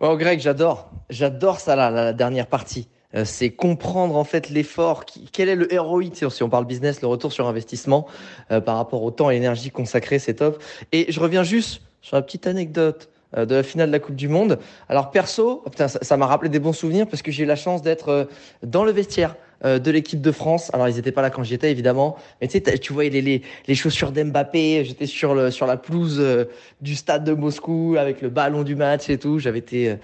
Oh 0.01 0.17
Greg, 0.17 0.41
j'adore. 0.41 0.91
J'adore 1.11 1.61
ça 1.61 1.75
là, 1.75 1.91
la 1.91 2.13
dernière 2.13 2.47
partie. 2.47 2.89
Euh, 3.15 3.25
c'est 3.25 3.51
comprendre 3.51 4.17
en 4.17 4.25
fait 4.25 4.51
l'effort, 4.51 5.05
quel 5.33 5.49
est 5.49 5.57
le 5.57 5.69
ROI 5.81 6.05
si 6.13 6.43
on 6.43 6.51
parle 6.51 6.67
business, 6.67 7.01
le 7.01 7.09
retour 7.09 7.33
sur 7.33 7.49
investissement 7.49 8.07
euh, 8.51 8.61
par 8.61 8.77
rapport 8.77 9.03
au 9.03 9.11
temps 9.11 9.31
et 9.31 9.35
l'énergie 9.35 9.71
consacrée, 9.71 10.19
c'est 10.19 10.35
top. 10.35 10.63
Et 10.93 11.11
je 11.11 11.19
reviens 11.19 11.43
juste 11.43 11.83
sur 12.03 12.17
la 12.17 12.23
petite 12.23 12.47
anecdote 12.47 13.09
euh, 13.37 13.47
de 13.47 13.57
la 13.57 13.63
finale 13.63 13.89
de 13.89 13.93
la 13.93 13.99
Coupe 13.99 14.15
du 14.15 14.29
Monde. 14.29 14.59
Alors 14.89 15.11
perso, 15.11 15.65
ça 16.03 16.17
m'a 16.17 16.27
rappelé 16.27 16.51
des 16.51 16.59
bons 16.59 16.75
souvenirs 16.75 17.07
parce 17.07 17.23
que 17.23 17.33
j'ai 17.33 17.45
eu 17.45 17.47
la 17.47 17.57
chance 17.57 17.81
d'être 17.81 18.29
dans 18.63 18.85
le 18.85 18.93
vestiaire 18.93 19.37
euh, 19.65 19.81
de 19.81 19.91
l'équipe 19.91 20.21
de 20.21 20.31
France. 20.31 20.71
Alors, 20.73 20.89
ils 20.89 20.95
n'étaient 20.95 21.11
pas 21.11 21.23
là 21.23 21.31
quand 21.31 21.43
j'y 21.43 21.55
étais, 21.55 21.71
évidemment. 21.71 22.17
Mais 22.41 22.47
tu 22.47 22.61
sais, 22.65 22.79
tu 22.79 22.93
voyais 22.93 23.11
les, 23.11 23.23
les, 23.23 23.43
les 23.67 23.75
chaussures 23.75 24.13
d'Mbappé. 24.13 24.85
J'étais 24.85 25.07
sur, 25.07 25.35
le, 25.35 25.51
sur 25.51 25.67
la 25.67 25.77
pelouse 25.77 26.19
euh, 26.21 26.45
du 26.81 26.95
stade 26.95 27.25
de 27.25 27.33
Moscou 27.33 27.97
avec 27.99 28.23
le 28.23 28.29
ballon 28.29 28.63
du 28.63 28.77
match 28.77 29.11
et 29.11 29.19
tout. 29.19 29.41
J'avais 29.41 29.59
été, 29.59 29.91
euh, 29.91 29.97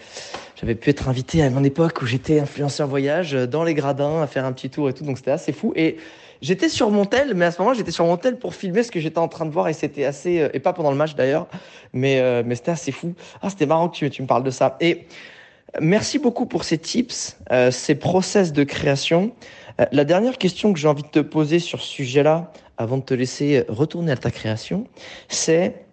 j'avais 0.56 0.74
pu 0.74 0.90
être 0.90 1.08
invité 1.08 1.42
à 1.42 1.50
mon 1.50 1.62
époque 1.62 2.02
où 2.02 2.06
j'étais 2.06 2.40
influenceur 2.40 2.88
voyage 2.88 3.32
dans 3.32 3.62
les 3.62 3.74
gradins 3.74 4.22
à 4.22 4.26
faire 4.26 4.44
un 4.44 4.52
petit 4.52 4.70
tour 4.70 4.88
et 4.88 4.92
tout. 4.92 5.04
Donc, 5.04 5.18
c'était 5.18 5.30
assez 5.30 5.52
fou. 5.52 5.72
Et 5.76 5.98
j'étais 6.42 6.68
sur 6.68 6.90
mon 6.90 7.04
tel, 7.04 7.34
mais 7.34 7.44
à 7.44 7.50
ce 7.52 7.58
moment-là, 7.60 7.76
j'étais 7.76 7.92
sur 7.92 8.06
mon 8.06 8.16
tel 8.16 8.38
pour 8.38 8.54
filmer 8.54 8.82
ce 8.82 8.90
que 8.90 8.98
j'étais 8.98 9.18
en 9.18 9.28
train 9.28 9.46
de 9.46 9.52
voir 9.52 9.68
et 9.68 9.72
c'était 9.72 10.04
assez, 10.04 10.48
et 10.52 10.58
pas 10.58 10.72
pendant 10.72 10.90
le 10.90 10.96
match 10.96 11.14
d'ailleurs, 11.14 11.46
mais, 11.92 12.42
mais 12.42 12.56
c'était 12.56 12.72
assez 12.72 12.90
fou. 12.90 13.14
Ah, 13.40 13.50
c'était 13.50 13.66
marrant 13.66 13.88
que 13.88 13.96
tu, 13.96 14.10
tu 14.10 14.20
me 14.20 14.26
parles 14.26 14.42
de 14.42 14.50
ça. 14.50 14.76
Et, 14.80 15.06
Merci 15.80 16.18
beaucoup 16.18 16.46
pour 16.46 16.62
ces 16.64 16.78
tips, 16.78 17.36
euh, 17.50 17.70
ces 17.70 17.96
process 17.96 18.52
de 18.52 18.62
création. 18.62 19.34
Euh, 19.80 19.86
la 19.90 20.04
dernière 20.04 20.38
question 20.38 20.72
que 20.72 20.78
j'ai 20.78 20.86
envie 20.86 21.02
de 21.02 21.08
te 21.08 21.18
poser 21.18 21.58
sur 21.58 21.80
ce 21.80 21.88
sujet-là, 21.88 22.52
avant 22.76 22.98
de 22.98 23.02
te 23.02 23.14
laisser 23.14 23.64
retourner 23.68 24.12
à 24.12 24.16
ta 24.16 24.30
création, 24.30 24.86
c'est 25.28 25.84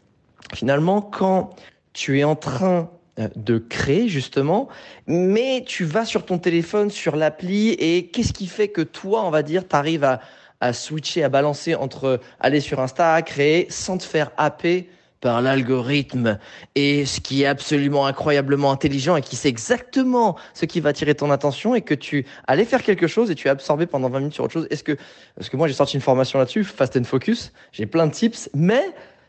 finalement 0.54 1.02
quand 1.02 1.56
tu 1.94 2.20
es 2.20 2.24
en 2.24 2.36
train 2.36 2.92
euh, 3.20 3.28
de 3.36 3.58
créer 3.58 4.08
justement, 4.08 4.68
mais 5.08 5.64
tu 5.66 5.84
vas 5.84 6.06
sur 6.06 6.26
ton 6.26 6.38
téléphone, 6.38 6.92
sur 6.92 7.16
l'appli, 7.16 7.70
et 7.72 8.08
qu'est-ce 8.08 8.34
qui 8.34 8.48
fait 8.48 8.68
que 8.68 8.82
toi, 8.82 9.26
on 9.26 9.32
va 9.32 9.42
dire, 9.42 9.68
tu 9.68 9.76
arrives 9.76 10.04
à, 10.04 10.22
à 10.60 10.74
switcher, 10.74 11.24
à 11.24 11.30
balancer 11.30 11.74
entre 11.74 12.20
aller 12.40 12.60
sur 12.60 12.80
Insta, 12.80 13.20
créer, 13.24 13.66
sans 13.72 13.98
te 13.98 14.04
faire 14.04 14.32
happer 14.38 14.90
par 15.22 15.42
l'algorithme 15.42 16.40
et 16.76 17.06
ce 17.06 17.22
qui 17.22 17.44
est 17.44 17.46
absolument 17.46 18.06
incroyablement 18.08 18.72
intelligent 18.72 19.16
et 19.16 19.22
qui 19.22 19.36
sait 19.36 19.50
exactement 19.50 20.36
ce 20.54 20.66
qui 20.66 20.82
va 20.82 20.90
attirer 20.90 21.16
ton 21.16 21.32
attention 21.32 21.76
et 21.76 21.82
que 21.82 21.94
tu 21.94 22.26
allais 22.48 22.66
faire 22.66 22.84
quelque 22.84 23.08
chose 23.08 23.32
et 23.32 23.36
tu 23.36 23.48
es 23.48 23.52
absorbé 23.52 23.86
pendant 23.86 24.10
20 24.10 24.20
minutes 24.20 24.34
sur 24.34 24.44
autre 24.44 24.54
chose. 24.54 24.68
Est-ce 24.72 24.84
que, 24.84 24.98
parce 25.36 25.50
que 25.50 25.58
moi 25.58 25.68
j'ai 25.68 25.74
sorti 25.74 25.96
une 25.96 26.02
formation 26.02 26.40
là-dessus, 26.40 26.64
Fast 26.64 26.98
and 26.98 27.04
Focus, 27.04 27.54
j'ai 27.72 27.86
plein 27.86 28.08
de 28.08 28.12
tips, 28.12 28.50
mais 28.54 28.84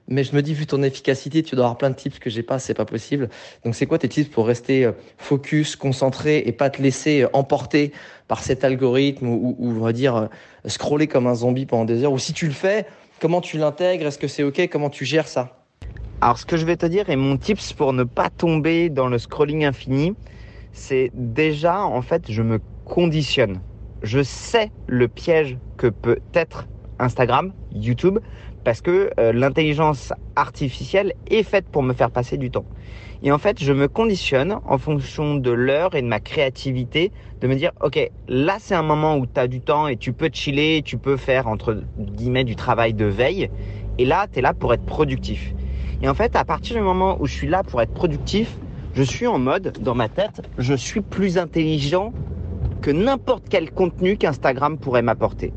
mais 0.09 0.25
je 0.25 0.35
me 0.35 0.43
dis, 0.43 0.53
vu 0.53 0.67
ton 0.67 0.83
efficacité, 0.83 1.43
tu 1.43 1.55
dois 1.55 1.67
avoir 1.67 1.79
plein 1.79 1.91
de 1.91 1.95
tips 1.95 2.19
que 2.19 2.29
j'ai 2.29 2.43
pas, 2.43 2.59
c'est 2.59 2.75
pas 2.75 2.85
possible. 2.85 3.29
Donc, 3.65 3.75
c'est 3.75 3.87
quoi 3.87 3.99
tes 3.99 4.09
tips 4.09 4.29
pour 4.29 4.47
rester 4.47 4.85
euh, 4.85 4.93
focus, 5.17 5.77
concentré 5.77 6.43
et 6.45 6.53
pas 6.53 6.71
te 6.71 6.83
laisser 6.83 7.23
euh, 7.23 7.29
emporter 7.33 7.93
par 8.27 8.43
cet 8.43 8.65
algorithme 8.65 9.29
ou, 9.29 9.55
ou 9.59 9.71
on 9.71 9.81
va 9.81 9.93
dire, 9.93 10.17
euh, 10.17 10.27
scroller 10.67 11.07
comme 11.07 11.29
un 11.29 11.37
zombie 11.37 11.67
pendant 11.67 11.85
des 11.85 12.03
heures? 12.03 12.13
Ou 12.13 12.19
si 12.19 12.33
tu 12.33 12.47
le 12.47 12.53
fais, 12.53 12.87
comment 13.21 13.41
tu 13.41 13.59
l'intègres? 13.59 14.07
Est-ce 14.07 14.19
que 14.19 14.29
c'est 14.29 14.43
OK? 14.43 14.69
Comment 14.71 14.91
tu 14.91 15.05
gères 15.05 15.29
ça? 15.29 15.62
Alors 16.23 16.39
ce 16.39 16.47
que 16.47 16.57
je 16.57 16.65
vais 16.65 16.77
te 16.77 16.87
dire 16.87 17.11
et 17.11 17.17
mon 17.17 17.37
tips 17.37 17.73
pour 17.73 17.93
ne 17.93 18.05
pas 18.05 18.31
tomber 18.31 18.91
dans 18.91 19.09
le 19.09 19.19
scrolling 19.19 19.65
infini, 19.65 20.15
c'est 20.73 21.11
déjà 21.15 21.85
en 21.85 22.01
fait 22.01 22.31
je 22.31 22.43
me 22.43 22.61
conditionne. 22.85 23.61
Je 24.05 24.23
sais 24.23 24.71
le 24.87 25.09
piège 25.09 25.59
que 25.79 25.89
peut 25.89 26.21
être 26.33 26.69
Instagram, 27.01 27.53
YouTube, 27.73 28.21
parce 28.63 28.81
que 28.83 29.11
euh, 29.19 29.33
l'intelligence 29.33 30.13
artificielle 30.37 31.13
est 31.27 31.43
faite 31.43 31.67
pour 31.69 31.83
me 31.83 31.93
faire 31.93 32.13
passer 32.13 32.37
du 32.37 32.53
temps. 32.53 32.67
Et 33.25 33.33
en 33.33 33.39
fait, 33.39 33.61
je 33.61 33.73
me 33.73 33.89
conditionne 33.89 34.61
en 34.65 34.79
fonction 34.79 35.35
de 35.35 35.51
l'heure 35.51 35.97
et 35.97 36.03
de 36.03 36.07
ma 36.07 36.21
créativité 36.21 37.11
de 37.41 37.49
me 37.49 37.57
dire, 37.57 37.73
OK, 37.81 37.99
là 38.29 38.59
c'est 38.61 38.77
un 38.77 38.85
moment 38.85 39.17
où 39.17 39.27
tu 39.27 39.41
as 39.41 39.49
du 39.49 39.61
temps 39.61 39.89
et 39.89 39.97
tu 39.97 40.13
peux 40.13 40.31
chiller, 40.33 40.83
tu 40.85 40.99
peux 40.99 41.17
faire 41.17 41.49
entre 41.49 41.83
guillemets 41.99 42.45
du 42.45 42.55
travail 42.55 42.95
de 42.95 43.07
veille. 43.07 43.51
Et 43.99 44.05
là, 44.05 44.29
tu 44.33 44.39
es 44.39 44.43
là 44.43 44.55
pour 44.55 44.73
être 44.73 44.87
productif. 44.87 45.53
Et 46.03 46.09
en 46.09 46.15
fait, 46.15 46.35
à 46.35 46.45
partir 46.45 46.77
du 46.77 46.83
moment 46.83 47.17
où 47.21 47.27
je 47.27 47.33
suis 47.33 47.47
là 47.47 47.63
pour 47.63 47.81
être 47.81 47.95
productif, 47.95 48.59
je 48.95 49.05
suis 49.05 49.29
en 49.29 49.39
mode, 49.39 49.79
dans 49.81 49.95
ma 49.95 50.09
tête, 50.09 50.43
je 50.59 50.75
suis 50.75 51.01
plus 51.01 51.39
intelligent 51.39 52.13
que 52.81 52.91
n'importe 52.91 53.45
quel 53.49 53.71
contenu 53.71 54.17
qu'Instagram 54.17 54.79
pourrait 54.79 55.03
m'apporter. 55.03 55.53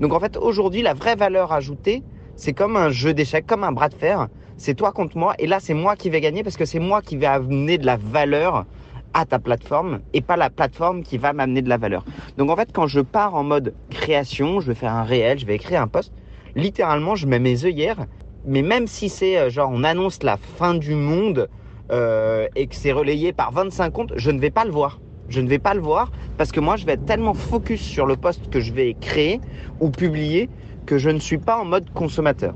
Donc 0.00 0.12
en 0.12 0.20
fait, 0.20 0.36
aujourd'hui, 0.36 0.80
la 0.80 0.94
vraie 0.94 1.16
valeur 1.16 1.52
ajoutée, 1.52 2.04
c'est 2.36 2.52
comme 2.52 2.76
un 2.76 2.90
jeu 2.90 3.14
d'échecs, 3.14 3.46
comme 3.46 3.64
un 3.64 3.72
bras 3.72 3.88
de 3.88 3.94
fer. 3.94 4.28
C'est 4.56 4.74
toi 4.74 4.92
contre 4.92 5.18
moi. 5.18 5.34
Et 5.40 5.48
là, 5.48 5.58
c'est 5.58 5.74
moi 5.74 5.96
qui 5.96 6.08
vais 6.08 6.20
gagner 6.20 6.44
parce 6.44 6.56
que 6.56 6.64
c'est 6.64 6.78
moi 6.78 7.02
qui 7.02 7.16
vais 7.16 7.26
amener 7.26 7.76
de 7.76 7.84
la 7.84 7.96
valeur 7.96 8.66
à 9.12 9.24
ta 9.26 9.40
plateforme 9.40 10.00
et 10.12 10.20
pas 10.20 10.36
la 10.36 10.50
plateforme 10.50 11.02
qui 11.02 11.18
va 11.18 11.32
m'amener 11.32 11.62
de 11.62 11.68
la 11.68 11.78
valeur. 11.78 12.04
Donc 12.38 12.48
en 12.48 12.54
fait, 12.54 12.70
quand 12.72 12.86
je 12.86 13.00
pars 13.00 13.34
en 13.34 13.42
mode 13.42 13.74
création, 13.90 14.60
je 14.60 14.68
vais 14.68 14.74
faire 14.74 14.94
un 14.94 15.02
réel, 15.02 15.40
je 15.40 15.46
vais 15.46 15.56
écrire 15.56 15.82
un 15.82 15.88
post, 15.88 16.12
littéralement, 16.54 17.16
je 17.16 17.26
mets 17.26 17.40
mes 17.40 17.64
œillères 17.64 18.06
mais 18.46 18.62
même 18.62 18.86
si 18.86 19.08
c'est 19.08 19.38
euh, 19.38 19.50
genre 19.50 19.70
on 19.72 19.84
annonce 19.84 20.22
la 20.22 20.36
fin 20.36 20.74
du 20.74 20.94
monde 20.94 21.48
euh, 21.90 22.46
et 22.56 22.66
que 22.66 22.74
c'est 22.74 22.92
relayé 22.92 23.32
par 23.32 23.52
25 23.52 23.90
comptes, 23.90 24.12
je 24.16 24.30
ne 24.30 24.40
vais 24.40 24.50
pas 24.50 24.64
le 24.64 24.70
voir. 24.70 25.00
Je 25.28 25.40
ne 25.40 25.48
vais 25.48 25.58
pas 25.58 25.74
le 25.74 25.80
voir 25.80 26.10
parce 26.36 26.52
que 26.52 26.60
moi 26.60 26.76
je 26.76 26.84
vais 26.84 26.92
être 26.92 27.06
tellement 27.06 27.34
focus 27.34 27.80
sur 27.80 28.06
le 28.06 28.16
poste 28.16 28.50
que 28.50 28.60
je 28.60 28.72
vais 28.72 28.94
créer 29.00 29.40
ou 29.80 29.90
publier 29.90 30.50
que 30.86 30.98
je 30.98 31.08
ne 31.10 31.18
suis 31.18 31.38
pas 31.38 31.58
en 31.58 31.64
mode 31.64 31.90
consommateur. 31.94 32.54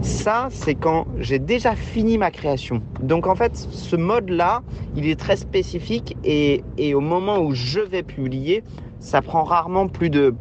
Ça, 0.00 0.48
c'est 0.50 0.74
quand 0.74 1.06
j'ai 1.18 1.38
déjà 1.38 1.76
fini 1.76 2.18
ma 2.18 2.30
création. 2.30 2.82
Donc 3.00 3.26
en 3.26 3.36
fait, 3.36 3.56
ce 3.56 3.94
mode-là, 3.94 4.62
il 4.96 5.06
est 5.06 5.18
très 5.18 5.36
spécifique 5.36 6.16
et, 6.24 6.64
et 6.76 6.94
au 6.94 7.00
moment 7.00 7.38
où 7.38 7.54
je 7.54 7.78
vais 7.78 8.02
publier, 8.02 8.64
ça 8.98 9.22
prend 9.22 9.44
rarement 9.44 9.86
plus 9.86 10.10
de 10.10 10.34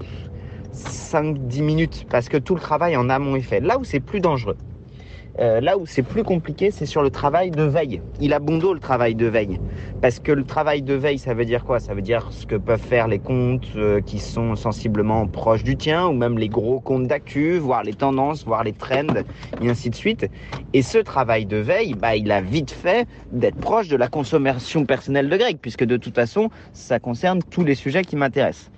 5-10 0.73 1.61
minutes 1.61 2.05
parce 2.09 2.29
que 2.29 2.37
tout 2.37 2.55
le 2.55 2.61
travail 2.61 2.95
en 2.97 3.09
amont 3.09 3.35
est 3.35 3.41
fait. 3.41 3.59
Là 3.59 3.77
où 3.77 3.83
c'est 3.83 3.99
plus 3.99 4.19
dangereux, 4.19 4.57
euh, 5.39 5.61
là 5.61 5.77
où 5.77 5.85
c'est 5.85 6.03
plus 6.03 6.23
compliqué, 6.23 6.71
c'est 6.71 6.85
sur 6.85 7.01
le 7.01 7.09
travail 7.09 7.51
de 7.51 7.63
veille. 7.63 8.01
Il 8.19 8.33
a 8.33 8.39
bon 8.39 8.57
dos 8.57 8.73
le 8.73 8.79
travail 8.79 9.15
de 9.15 9.25
veille. 9.27 9.59
Parce 10.01 10.19
que 10.19 10.31
le 10.31 10.43
travail 10.43 10.81
de 10.81 10.93
veille, 10.93 11.19
ça 11.19 11.33
veut 11.33 11.45
dire 11.45 11.63
quoi? 11.63 11.79
Ça 11.79 11.93
veut 11.93 12.01
dire 12.01 12.27
ce 12.31 12.45
que 12.45 12.55
peuvent 12.55 12.81
faire 12.81 13.07
les 13.07 13.19
comptes 13.19 13.67
euh, 13.75 14.01
qui 14.01 14.19
sont 14.19 14.55
sensiblement 14.55 15.27
proches 15.27 15.63
du 15.63 15.77
tien, 15.77 16.07
ou 16.07 16.13
même 16.13 16.37
les 16.37 16.49
gros 16.49 16.79
comptes 16.79 17.07
d'actu, 17.07 17.57
voir 17.57 17.83
les 17.83 17.93
tendances, 17.93 18.45
voir 18.45 18.63
les 18.63 18.73
trends, 18.73 19.23
et 19.61 19.69
ainsi 19.69 19.89
de 19.89 19.95
suite. 19.95 20.27
Et 20.73 20.81
ce 20.81 20.97
travail 20.97 21.45
de 21.45 21.57
veille, 21.57 21.93
bah, 21.93 22.15
il 22.15 22.31
a 22.31 22.41
vite 22.41 22.71
fait 22.71 23.07
d'être 23.31 23.57
proche 23.57 23.87
de 23.87 23.95
la 23.95 24.09
consommation 24.09 24.85
personnelle 24.85 25.29
de 25.29 25.37
Greg, 25.37 25.57
puisque 25.61 25.85
de 25.85 25.97
toute 25.97 26.15
façon, 26.15 26.49
ça 26.73 26.99
concerne 26.99 27.39
tous 27.49 27.63
les 27.63 27.75
sujets 27.75 28.03
qui 28.03 28.15
m'intéressent. 28.15 28.69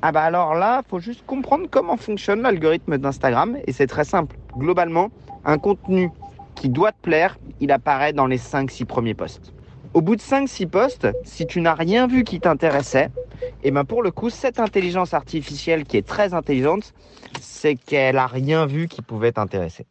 Ah 0.00 0.12
bah 0.12 0.22
alors 0.22 0.54
là, 0.54 0.82
faut 0.88 1.00
juste 1.00 1.26
comprendre 1.26 1.66
comment 1.68 1.96
fonctionne 1.96 2.42
l'algorithme 2.42 2.98
d'Instagram 2.98 3.58
et 3.66 3.72
c'est 3.72 3.88
très 3.88 4.04
simple. 4.04 4.36
Globalement, 4.56 5.10
un 5.44 5.58
contenu 5.58 6.10
qui 6.54 6.68
doit 6.68 6.92
te 6.92 7.00
plaire, 7.02 7.36
il 7.58 7.72
apparaît 7.72 8.12
dans 8.12 8.26
les 8.26 8.38
5-6 8.38 8.84
premiers 8.84 9.14
posts. 9.14 9.52
Au 9.94 10.00
bout 10.00 10.14
de 10.14 10.20
5-6 10.20 10.68
posts, 10.68 11.08
si 11.24 11.46
tu 11.48 11.60
n'as 11.60 11.74
rien 11.74 12.06
vu 12.06 12.22
qui 12.22 12.38
t'intéressait, 12.38 13.10
et 13.42 13.68
eh 13.68 13.70
ben 13.72 13.84
pour 13.84 14.04
le 14.04 14.12
coup, 14.12 14.30
cette 14.30 14.60
intelligence 14.60 15.14
artificielle 15.14 15.84
qui 15.84 15.96
est 15.96 16.06
très 16.06 16.32
intelligente, 16.32 16.94
c'est 17.40 17.74
qu'elle 17.74 18.18
a 18.18 18.28
rien 18.28 18.66
vu 18.66 18.86
qui 18.86 19.02
pouvait 19.02 19.32
t'intéresser. 19.32 19.84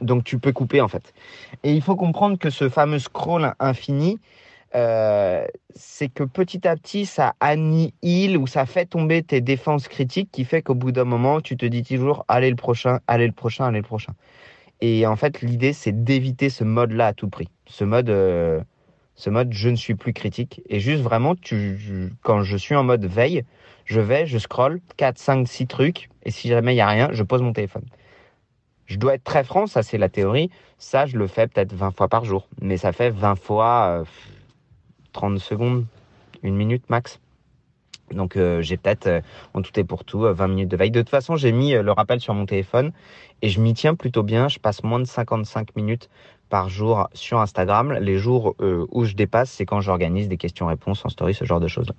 Donc 0.00 0.24
tu 0.24 0.38
peux 0.38 0.52
couper 0.52 0.80
en 0.80 0.88
fait. 0.88 1.12
Et 1.62 1.74
il 1.74 1.82
faut 1.82 1.96
comprendre 1.96 2.38
que 2.38 2.48
ce 2.48 2.70
fameux 2.70 2.98
scroll 2.98 3.54
infini, 3.60 4.18
euh, 4.74 5.46
c'est 5.74 6.08
que 6.08 6.24
petit 6.24 6.66
à 6.66 6.76
petit, 6.76 7.04
ça 7.06 7.34
annihile 7.40 8.38
ou 8.38 8.46
ça 8.46 8.66
fait 8.66 8.86
tomber 8.86 9.22
tes 9.22 9.40
défenses 9.40 9.88
critiques 9.88 10.30
qui 10.32 10.44
fait 10.44 10.62
qu'au 10.62 10.74
bout 10.74 10.92
d'un 10.92 11.04
moment, 11.04 11.40
tu 11.40 11.56
te 11.56 11.66
dis 11.66 11.82
toujours, 11.82 12.24
allez 12.28 12.50
le 12.50 12.56
prochain, 12.56 13.00
allez 13.06 13.26
le 13.26 13.32
prochain, 13.32 13.66
allez 13.66 13.78
le 13.80 13.84
prochain. 13.84 14.14
Et 14.80 15.06
en 15.06 15.16
fait, 15.16 15.42
l'idée, 15.42 15.72
c'est 15.72 16.04
d'éviter 16.04 16.48
ce 16.48 16.64
mode-là 16.64 17.08
à 17.08 17.12
tout 17.12 17.28
prix. 17.28 17.48
Ce 17.66 17.84
mode, 17.84 18.10
euh, 18.10 18.60
ce 19.14 19.30
mode 19.30 19.52
je 19.52 19.68
ne 19.68 19.76
suis 19.76 19.94
plus 19.94 20.12
critique. 20.12 20.62
Et 20.68 20.80
juste 20.80 21.02
vraiment, 21.02 21.34
tu, 21.36 22.12
quand 22.22 22.42
je 22.42 22.56
suis 22.56 22.74
en 22.74 22.82
mode 22.82 23.04
veille, 23.04 23.44
je 23.84 24.00
vais, 24.00 24.26
je 24.26 24.38
scroll 24.38 24.80
4, 24.96 25.18
5, 25.18 25.48
6 25.48 25.66
trucs, 25.66 26.08
et 26.24 26.30
si 26.30 26.48
jamais 26.48 26.72
il 26.72 26.76
n'y 26.76 26.80
a 26.80 26.88
rien, 26.88 27.08
je 27.12 27.22
pose 27.22 27.42
mon 27.42 27.52
téléphone. 27.52 27.84
Je 28.86 28.96
dois 28.96 29.14
être 29.14 29.24
très 29.24 29.44
franc, 29.44 29.66
ça 29.66 29.82
c'est 29.82 29.98
la 29.98 30.08
théorie. 30.08 30.50
Ça, 30.78 31.06
je 31.06 31.16
le 31.16 31.26
fais 31.26 31.46
peut-être 31.46 31.72
20 31.72 31.96
fois 31.96 32.08
par 32.08 32.24
jour. 32.24 32.48
Mais 32.60 32.76
ça 32.76 32.92
fait 32.92 33.10
20 33.10 33.36
fois 33.36 34.04
30 35.12 35.34
euh, 35.34 35.38
secondes, 35.38 35.86
une 36.42 36.56
minute 36.56 36.88
max. 36.88 37.20
Donc 38.10 38.36
euh, 38.36 38.60
j'ai 38.60 38.76
peut-être 38.76 39.06
euh, 39.06 39.20
en 39.54 39.62
tout 39.62 39.78
et 39.78 39.84
pour 39.84 40.04
tout 40.04 40.20
20 40.20 40.48
minutes 40.48 40.68
de 40.68 40.76
veille. 40.76 40.90
De 40.90 41.00
toute 41.00 41.10
façon, 41.10 41.36
j'ai 41.36 41.52
mis 41.52 41.72
le 41.72 41.92
rappel 41.92 42.20
sur 42.20 42.34
mon 42.34 42.46
téléphone 42.46 42.92
et 43.40 43.48
je 43.48 43.60
m'y 43.60 43.74
tiens 43.74 43.94
plutôt 43.94 44.22
bien. 44.22 44.48
Je 44.48 44.58
passe 44.58 44.82
moins 44.82 45.00
de 45.00 45.04
55 45.04 45.74
minutes 45.76 46.10
par 46.48 46.68
jour 46.68 47.08
sur 47.14 47.40
Instagram. 47.40 47.94
Les 47.94 48.18
jours 48.18 48.54
où 48.60 49.04
je 49.04 49.14
dépasse, 49.14 49.50
c'est 49.50 49.64
quand 49.64 49.80
j'organise 49.80 50.28
des 50.28 50.36
questions-réponses 50.36 51.02
en 51.06 51.08
story, 51.08 51.32
ce 51.32 51.46
genre 51.46 51.60
de 51.60 51.68
choses. 51.68 51.90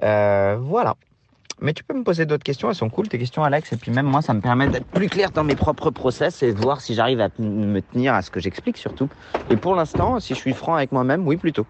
voilà. 0.00 0.96
Mais 1.60 1.72
tu 1.72 1.84
peux 1.84 1.94
me 1.94 2.04
poser 2.04 2.26
d'autres 2.26 2.44
questions, 2.44 2.68
elles 2.68 2.74
sont 2.74 2.90
cool 2.90 3.08
tes 3.08 3.18
questions 3.18 3.42
Alex, 3.42 3.72
et 3.72 3.76
puis 3.76 3.90
même 3.90 4.04
moi 4.04 4.20
ça 4.20 4.34
me 4.34 4.40
permet 4.40 4.68
d'être 4.68 4.86
plus 4.86 5.08
clair 5.08 5.30
dans 5.30 5.44
mes 5.44 5.56
propres 5.56 5.90
process 5.90 6.42
et 6.42 6.52
de 6.52 6.58
voir 6.58 6.82
si 6.82 6.94
j'arrive 6.94 7.20
à 7.20 7.30
me 7.38 7.80
tenir 7.80 8.12
à 8.12 8.20
ce 8.20 8.30
que 8.30 8.40
j'explique 8.40 8.76
surtout. 8.76 9.08
Et 9.48 9.56
pour 9.56 9.74
l'instant, 9.74 10.20
si 10.20 10.34
je 10.34 10.38
suis 10.38 10.52
franc 10.52 10.74
avec 10.74 10.92
moi-même, 10.92 11.26
oui 11.26 11.38
plutôt. 11.38 11.66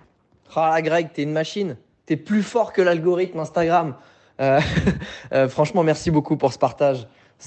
Ah 0.55 0.71
la 0.75 0.83
Greg, 0.83 1.09
t'es 1.13 1.23
une 1.23 1.33
machine, 1.33 1.77
t'es 2.07 2.17
plus 2.17 2.43
fort 2.43 2.73
que 2.73 2.83
l'algorithme 2.83 3.39
Instagram. 3.39 3.95
Euh, 4.41 4.61
euh, 5.33 5.49
franchement, 5.49 5.83
merci 5.83 6.11
beaucoup 6.11 6.37
pour 6.37 6.53
ce 6.53 6.59
partage. 6.59 7.07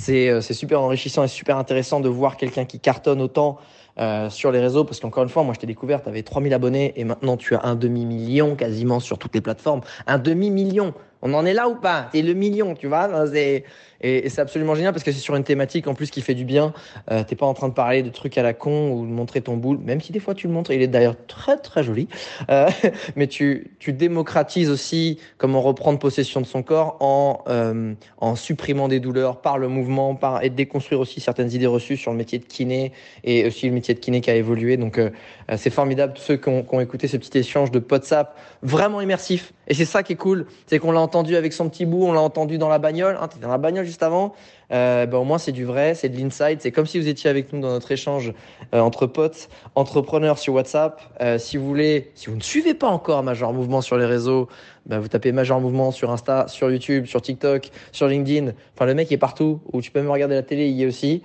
Euh, 0.10 0.42
c'est 0.42 0.54
super 0.54 0.82
enrichissant 0.82 1.24
et 1.24 1.28
super 1.28 1.58
intéressant 1.58 2.00
de 2.00 2.10
voir 2.10 2.38
quelqu'un 2.38 2.66
qui 2.66 2.80
cartonne 2.80 3.22
autant 3.22 3.58
euh, 4.00 4.30
sur 4.30 4.52
les 4.52 4.60
réseaux 4.60 4.84
parce 4.84 5.00
qu'encore 5.00 5.24
une 5.24 5.30
fois, 5.30 5.44
moi 5.44 5.54
je 5.54 5.60
t'ai 5.60 5.68
découvert, 5.68 6.02
tu 6.02 6.10
avais 6.10 6.24
3000 6.24 6.54
abonnés 6.54 6.94
et 6.96 7.04
maintenant 7.04 7.38
tu 7.38 7.56
as 7.56 7.62
un 7.64 7.76
demi-million 7.76 8.56
quasiment 8.56 9.00
sur 9.00 9.18
toutes 9.18 9.36
les 9.36 9.42
plateformes. 9.42 9.82
Un 10.08 10.18
demi-million. 10.18 10.94
On 11.22 11.34
en 11.34 11.46
est 11.46 11.54
là 11.54 11.68
ou 11.68 11.76
pas? 11.76 12.10
C'est 12.14 12.22
le 12.22 12.34
million, 12.34 12.76
tu 12.76 12.88
vois? 12.88 13.10
Et, 13.36 13.66
c'est 14.02 14.40
absolument 14.40 14.76
génial 14.76 14.94
parce 14.94 15.04
que 15.04 15.12
c'est 15.12 15.20
sur 15.20 15.36
une 15.36 15.44
thématique 15.44 15.86
en 15.88 15.94
plus 15.94 16.10
qui 16.10 16.22
fait 16.22 16.34
du 16.34 16.46
bien. 16.46 16.74
Euh, 17.12 17.26
T'es 17.28 17.36
pas 17.36 17.46
en 17.46 17.54
train 17.54 17.68
de 17.68 17.74
parler 17.74 18.02
de 18.02 18.10
trucs 18.10 18.38
à 18.38 18.44
la 18.44 18.54
con 18.54 18.92
ou 18.92 19.06
de 19.06 19.12
montrer 19.12 19.42
ton 19.42 19.58
boule, 19.58 19.78
même 19.80 20.00
si 20.00 20.14
des 20.14 20.22
fois 20.22 20.34
tu 20.34 20.48
le 20.48 20.54
montres. 20.54 20.72
Il 20.72 20.82
est 20.82 20.88
d'ailleurs 20.88 21.18
très 21.28 21.58
très 21.58 21.84
joli. 21.84 22.08
Euh, 22.50 22.70
mais 23.18 23.28
tu, 23.28 23.72
tu 23.80 23.92
démocratises 23.92 24.70
aussi 24.70 25.20
comment 25.38 25.60
reprendre 25.60 26.00
possession 26.00 26.40
de 26.40 26.46
son 26.46 26.64
corps 26.64 26.96
en, 27.02 27.44
euh, 27.50 27.94
en 28.20 28.36
supprimant 28.36 28.88
des 28.88 29.02
douleurs 29.02 29.42
par 29.42 29.58
le 29.58 29.68
mouvement, 29.68 30.16
par 30.16 30.46
et 30.46 30.50
déconstruire 30.50 31.02
aussi 31.02 31.20
certaines 31.20 31.52
idées 31.52 31.68
reçues 31.68 31.98
sur 31.98 32.12
le 32.12 32.18
métier 32.18 32.40
de 32.40 32.46
kiné 32.46 32.94
et 33.26 33.48
aussi 33.48 33.68
le 33.68 33.74
métier 33.74 33.89
de 33.94 34.00
kiné 34.00 34.22
qui 34.22 34.30
a 34.30 34.36
évolué. 34.36 34.78
Donc 34.78 34.98
euh, 34.98 35.10
c'est 35.58 35.70
formidable 35.70 36.14
tous 36.14 36.22
ceux 36.22 36.38
qui 36.38 36.50
ont, 36.50 36.80
écouté 36.82 37.08
ce 37.08 37.18
petit 37.18 37.38
échange 37.38 37.72
de 37.72 37.84
WhatsApp 37.90 38.38
vraiment 38.62 39.02
immersif. 39.02 39.54
Et 39.68 39.74
c'est 39.74 39.86
ça 39.86 40.04
qui 40.04 40.14
est 40.14 40.18
cool, 40.18 40.48
c'est 40.66 40.80
qu'on 40.80 40.92
l'a 40.92 41.00
entendu 41.00 41.36
avec 41.36 41.54
son 41.54 41.70
petit 41.70 41.86
bout, 41.86 42.04
on 42.04 42.14
l'a 42.14 42.22
entendu 42.22 42.58
dans 42.58 42.70
la 42.70 42.80
bagnole. 42.80 43.18
Hein, 43.22 43.28
T'étais 43.28 43.44
dans 43.44 43.52
la 43.52 43.58
bagnole 43.58 43.86
juste 43.86 44.04
avant. 44.04 44.34
Euh, 44.72 45.06
ben, 45.06 45.18
au 45.18 45.24
moins 45.24 45.38
c'est 45.38 45.52
du 45.52 45.66
vrai, 45.66 45.96
c'est 45.96 46.10
de 46.10 46.18
l'inside. 46.18 46.62
C'est 46.62 46.72
comme 46.72 46.86
si 46.86 47.00
vous 47.00 47.08
étiez 47.08 47.30
avec 47.30 47.52
nous 47.54 47.60
dans 47.60 47.70
notre 47.70 47.92
échange 47.92 48.34
euh, 48.74 48.80
entre 48.80 49.08
potes, 49.08 49.50
entrepreneurs 49.76 50.38
sur 50.38 50.54
WhatsApp. 50.54 51.02
Euh, 51.22 51.38
si 51.38 51.58
vous 51.58 51.66
voulez, 51.68 52.12
si 52.16 52.28
vous 52.28 52.36
ne 52.36 52.42
suivez 52.42 52.74
pas 52.74 52.88
encore 52.88 53.24
Major 53.24 53.54
Mouvement 53.54 53.82
sur 53.82 53.98
les 53.98 54.06
réseaux, 54.06 54.48
ben, 54.86 55.00
vous 55.00 55.08
tapez 55.08 55.32
Major 55.32 55.60
Mouvement 55.60 55.92
sur 55.92 56.12
Insta, 56.12 56.48
sur 56.48 56.70
YouTube, 56.72 57.06
sur 57.06 57.22
TikTok, 57.22 57.70
sur 57.92 58.08
LinkedIn. 58.08 58.52
Enfin 58.76 58.86
le 58.86 58.94
mec 58.94 59.12
est 59.12 59.18
partout. 59.18 59.60
Ou 59.74 59.82
tu 59.82 59.92
peux 59.92 60.02
même 60.02 60.12
regarder 60.12 60.36
la 60.36 60.44
télé, 60.44 60.68
il 60.70 60.82
est 60.82 60.86
aussi. 60.86 61.24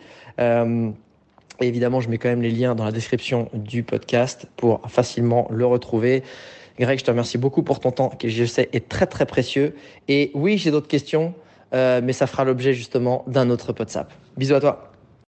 Et 1.61 1.69
évidemment, 1.69 2.01
je 2.01 2.09
mets 2.09 2.19
quand 2.19 2.29
même 2.29 2.43
les 2.43 2.51
liens 2.51 2.75
dans 2.75 2.85
la 2.85 2.93
description 2.93 3.49
du 3.53 3.83
podcast 3.83 4.47
pour 4.57 4.81
facilement 4.89 5.47
le 5.51 5.67
retrouver. 5.67 6.23
Greg, 6.79 6.99
je 6.99 7.05
te 7.05 7.11
remercie 7.11 7.39
beaucoup 7.39 7.63
pour 7.63 7.79
ton 7.79 7.93
temps 7.93 8.09
qui, 8.09 8.31
je 8.31 8.45
sais, 8.45 8.69
est 8.73 8.89
très 8.89 9.07
très 9.07 9.27
précieux. 9.27 9.75
Et 10.09 10.31
oui, 10.35 10.59
j'ai 10.59 10.71
d'autres 10.71 10.89
questions. 10.89 11.35
Euh, 11.75 12.01
mais 12.03 12.13
ça 12.13 12.27
fera 12.27 12.45
l'objet 12.45 12.73
justement 12.73 13.25
d'un 13.27 13.51
autre 13.51 13.75
WhatsApp. 13.77 14.13
Bisous 14.37 14.55
à 14.55 14.61
toi. 14.61 14.94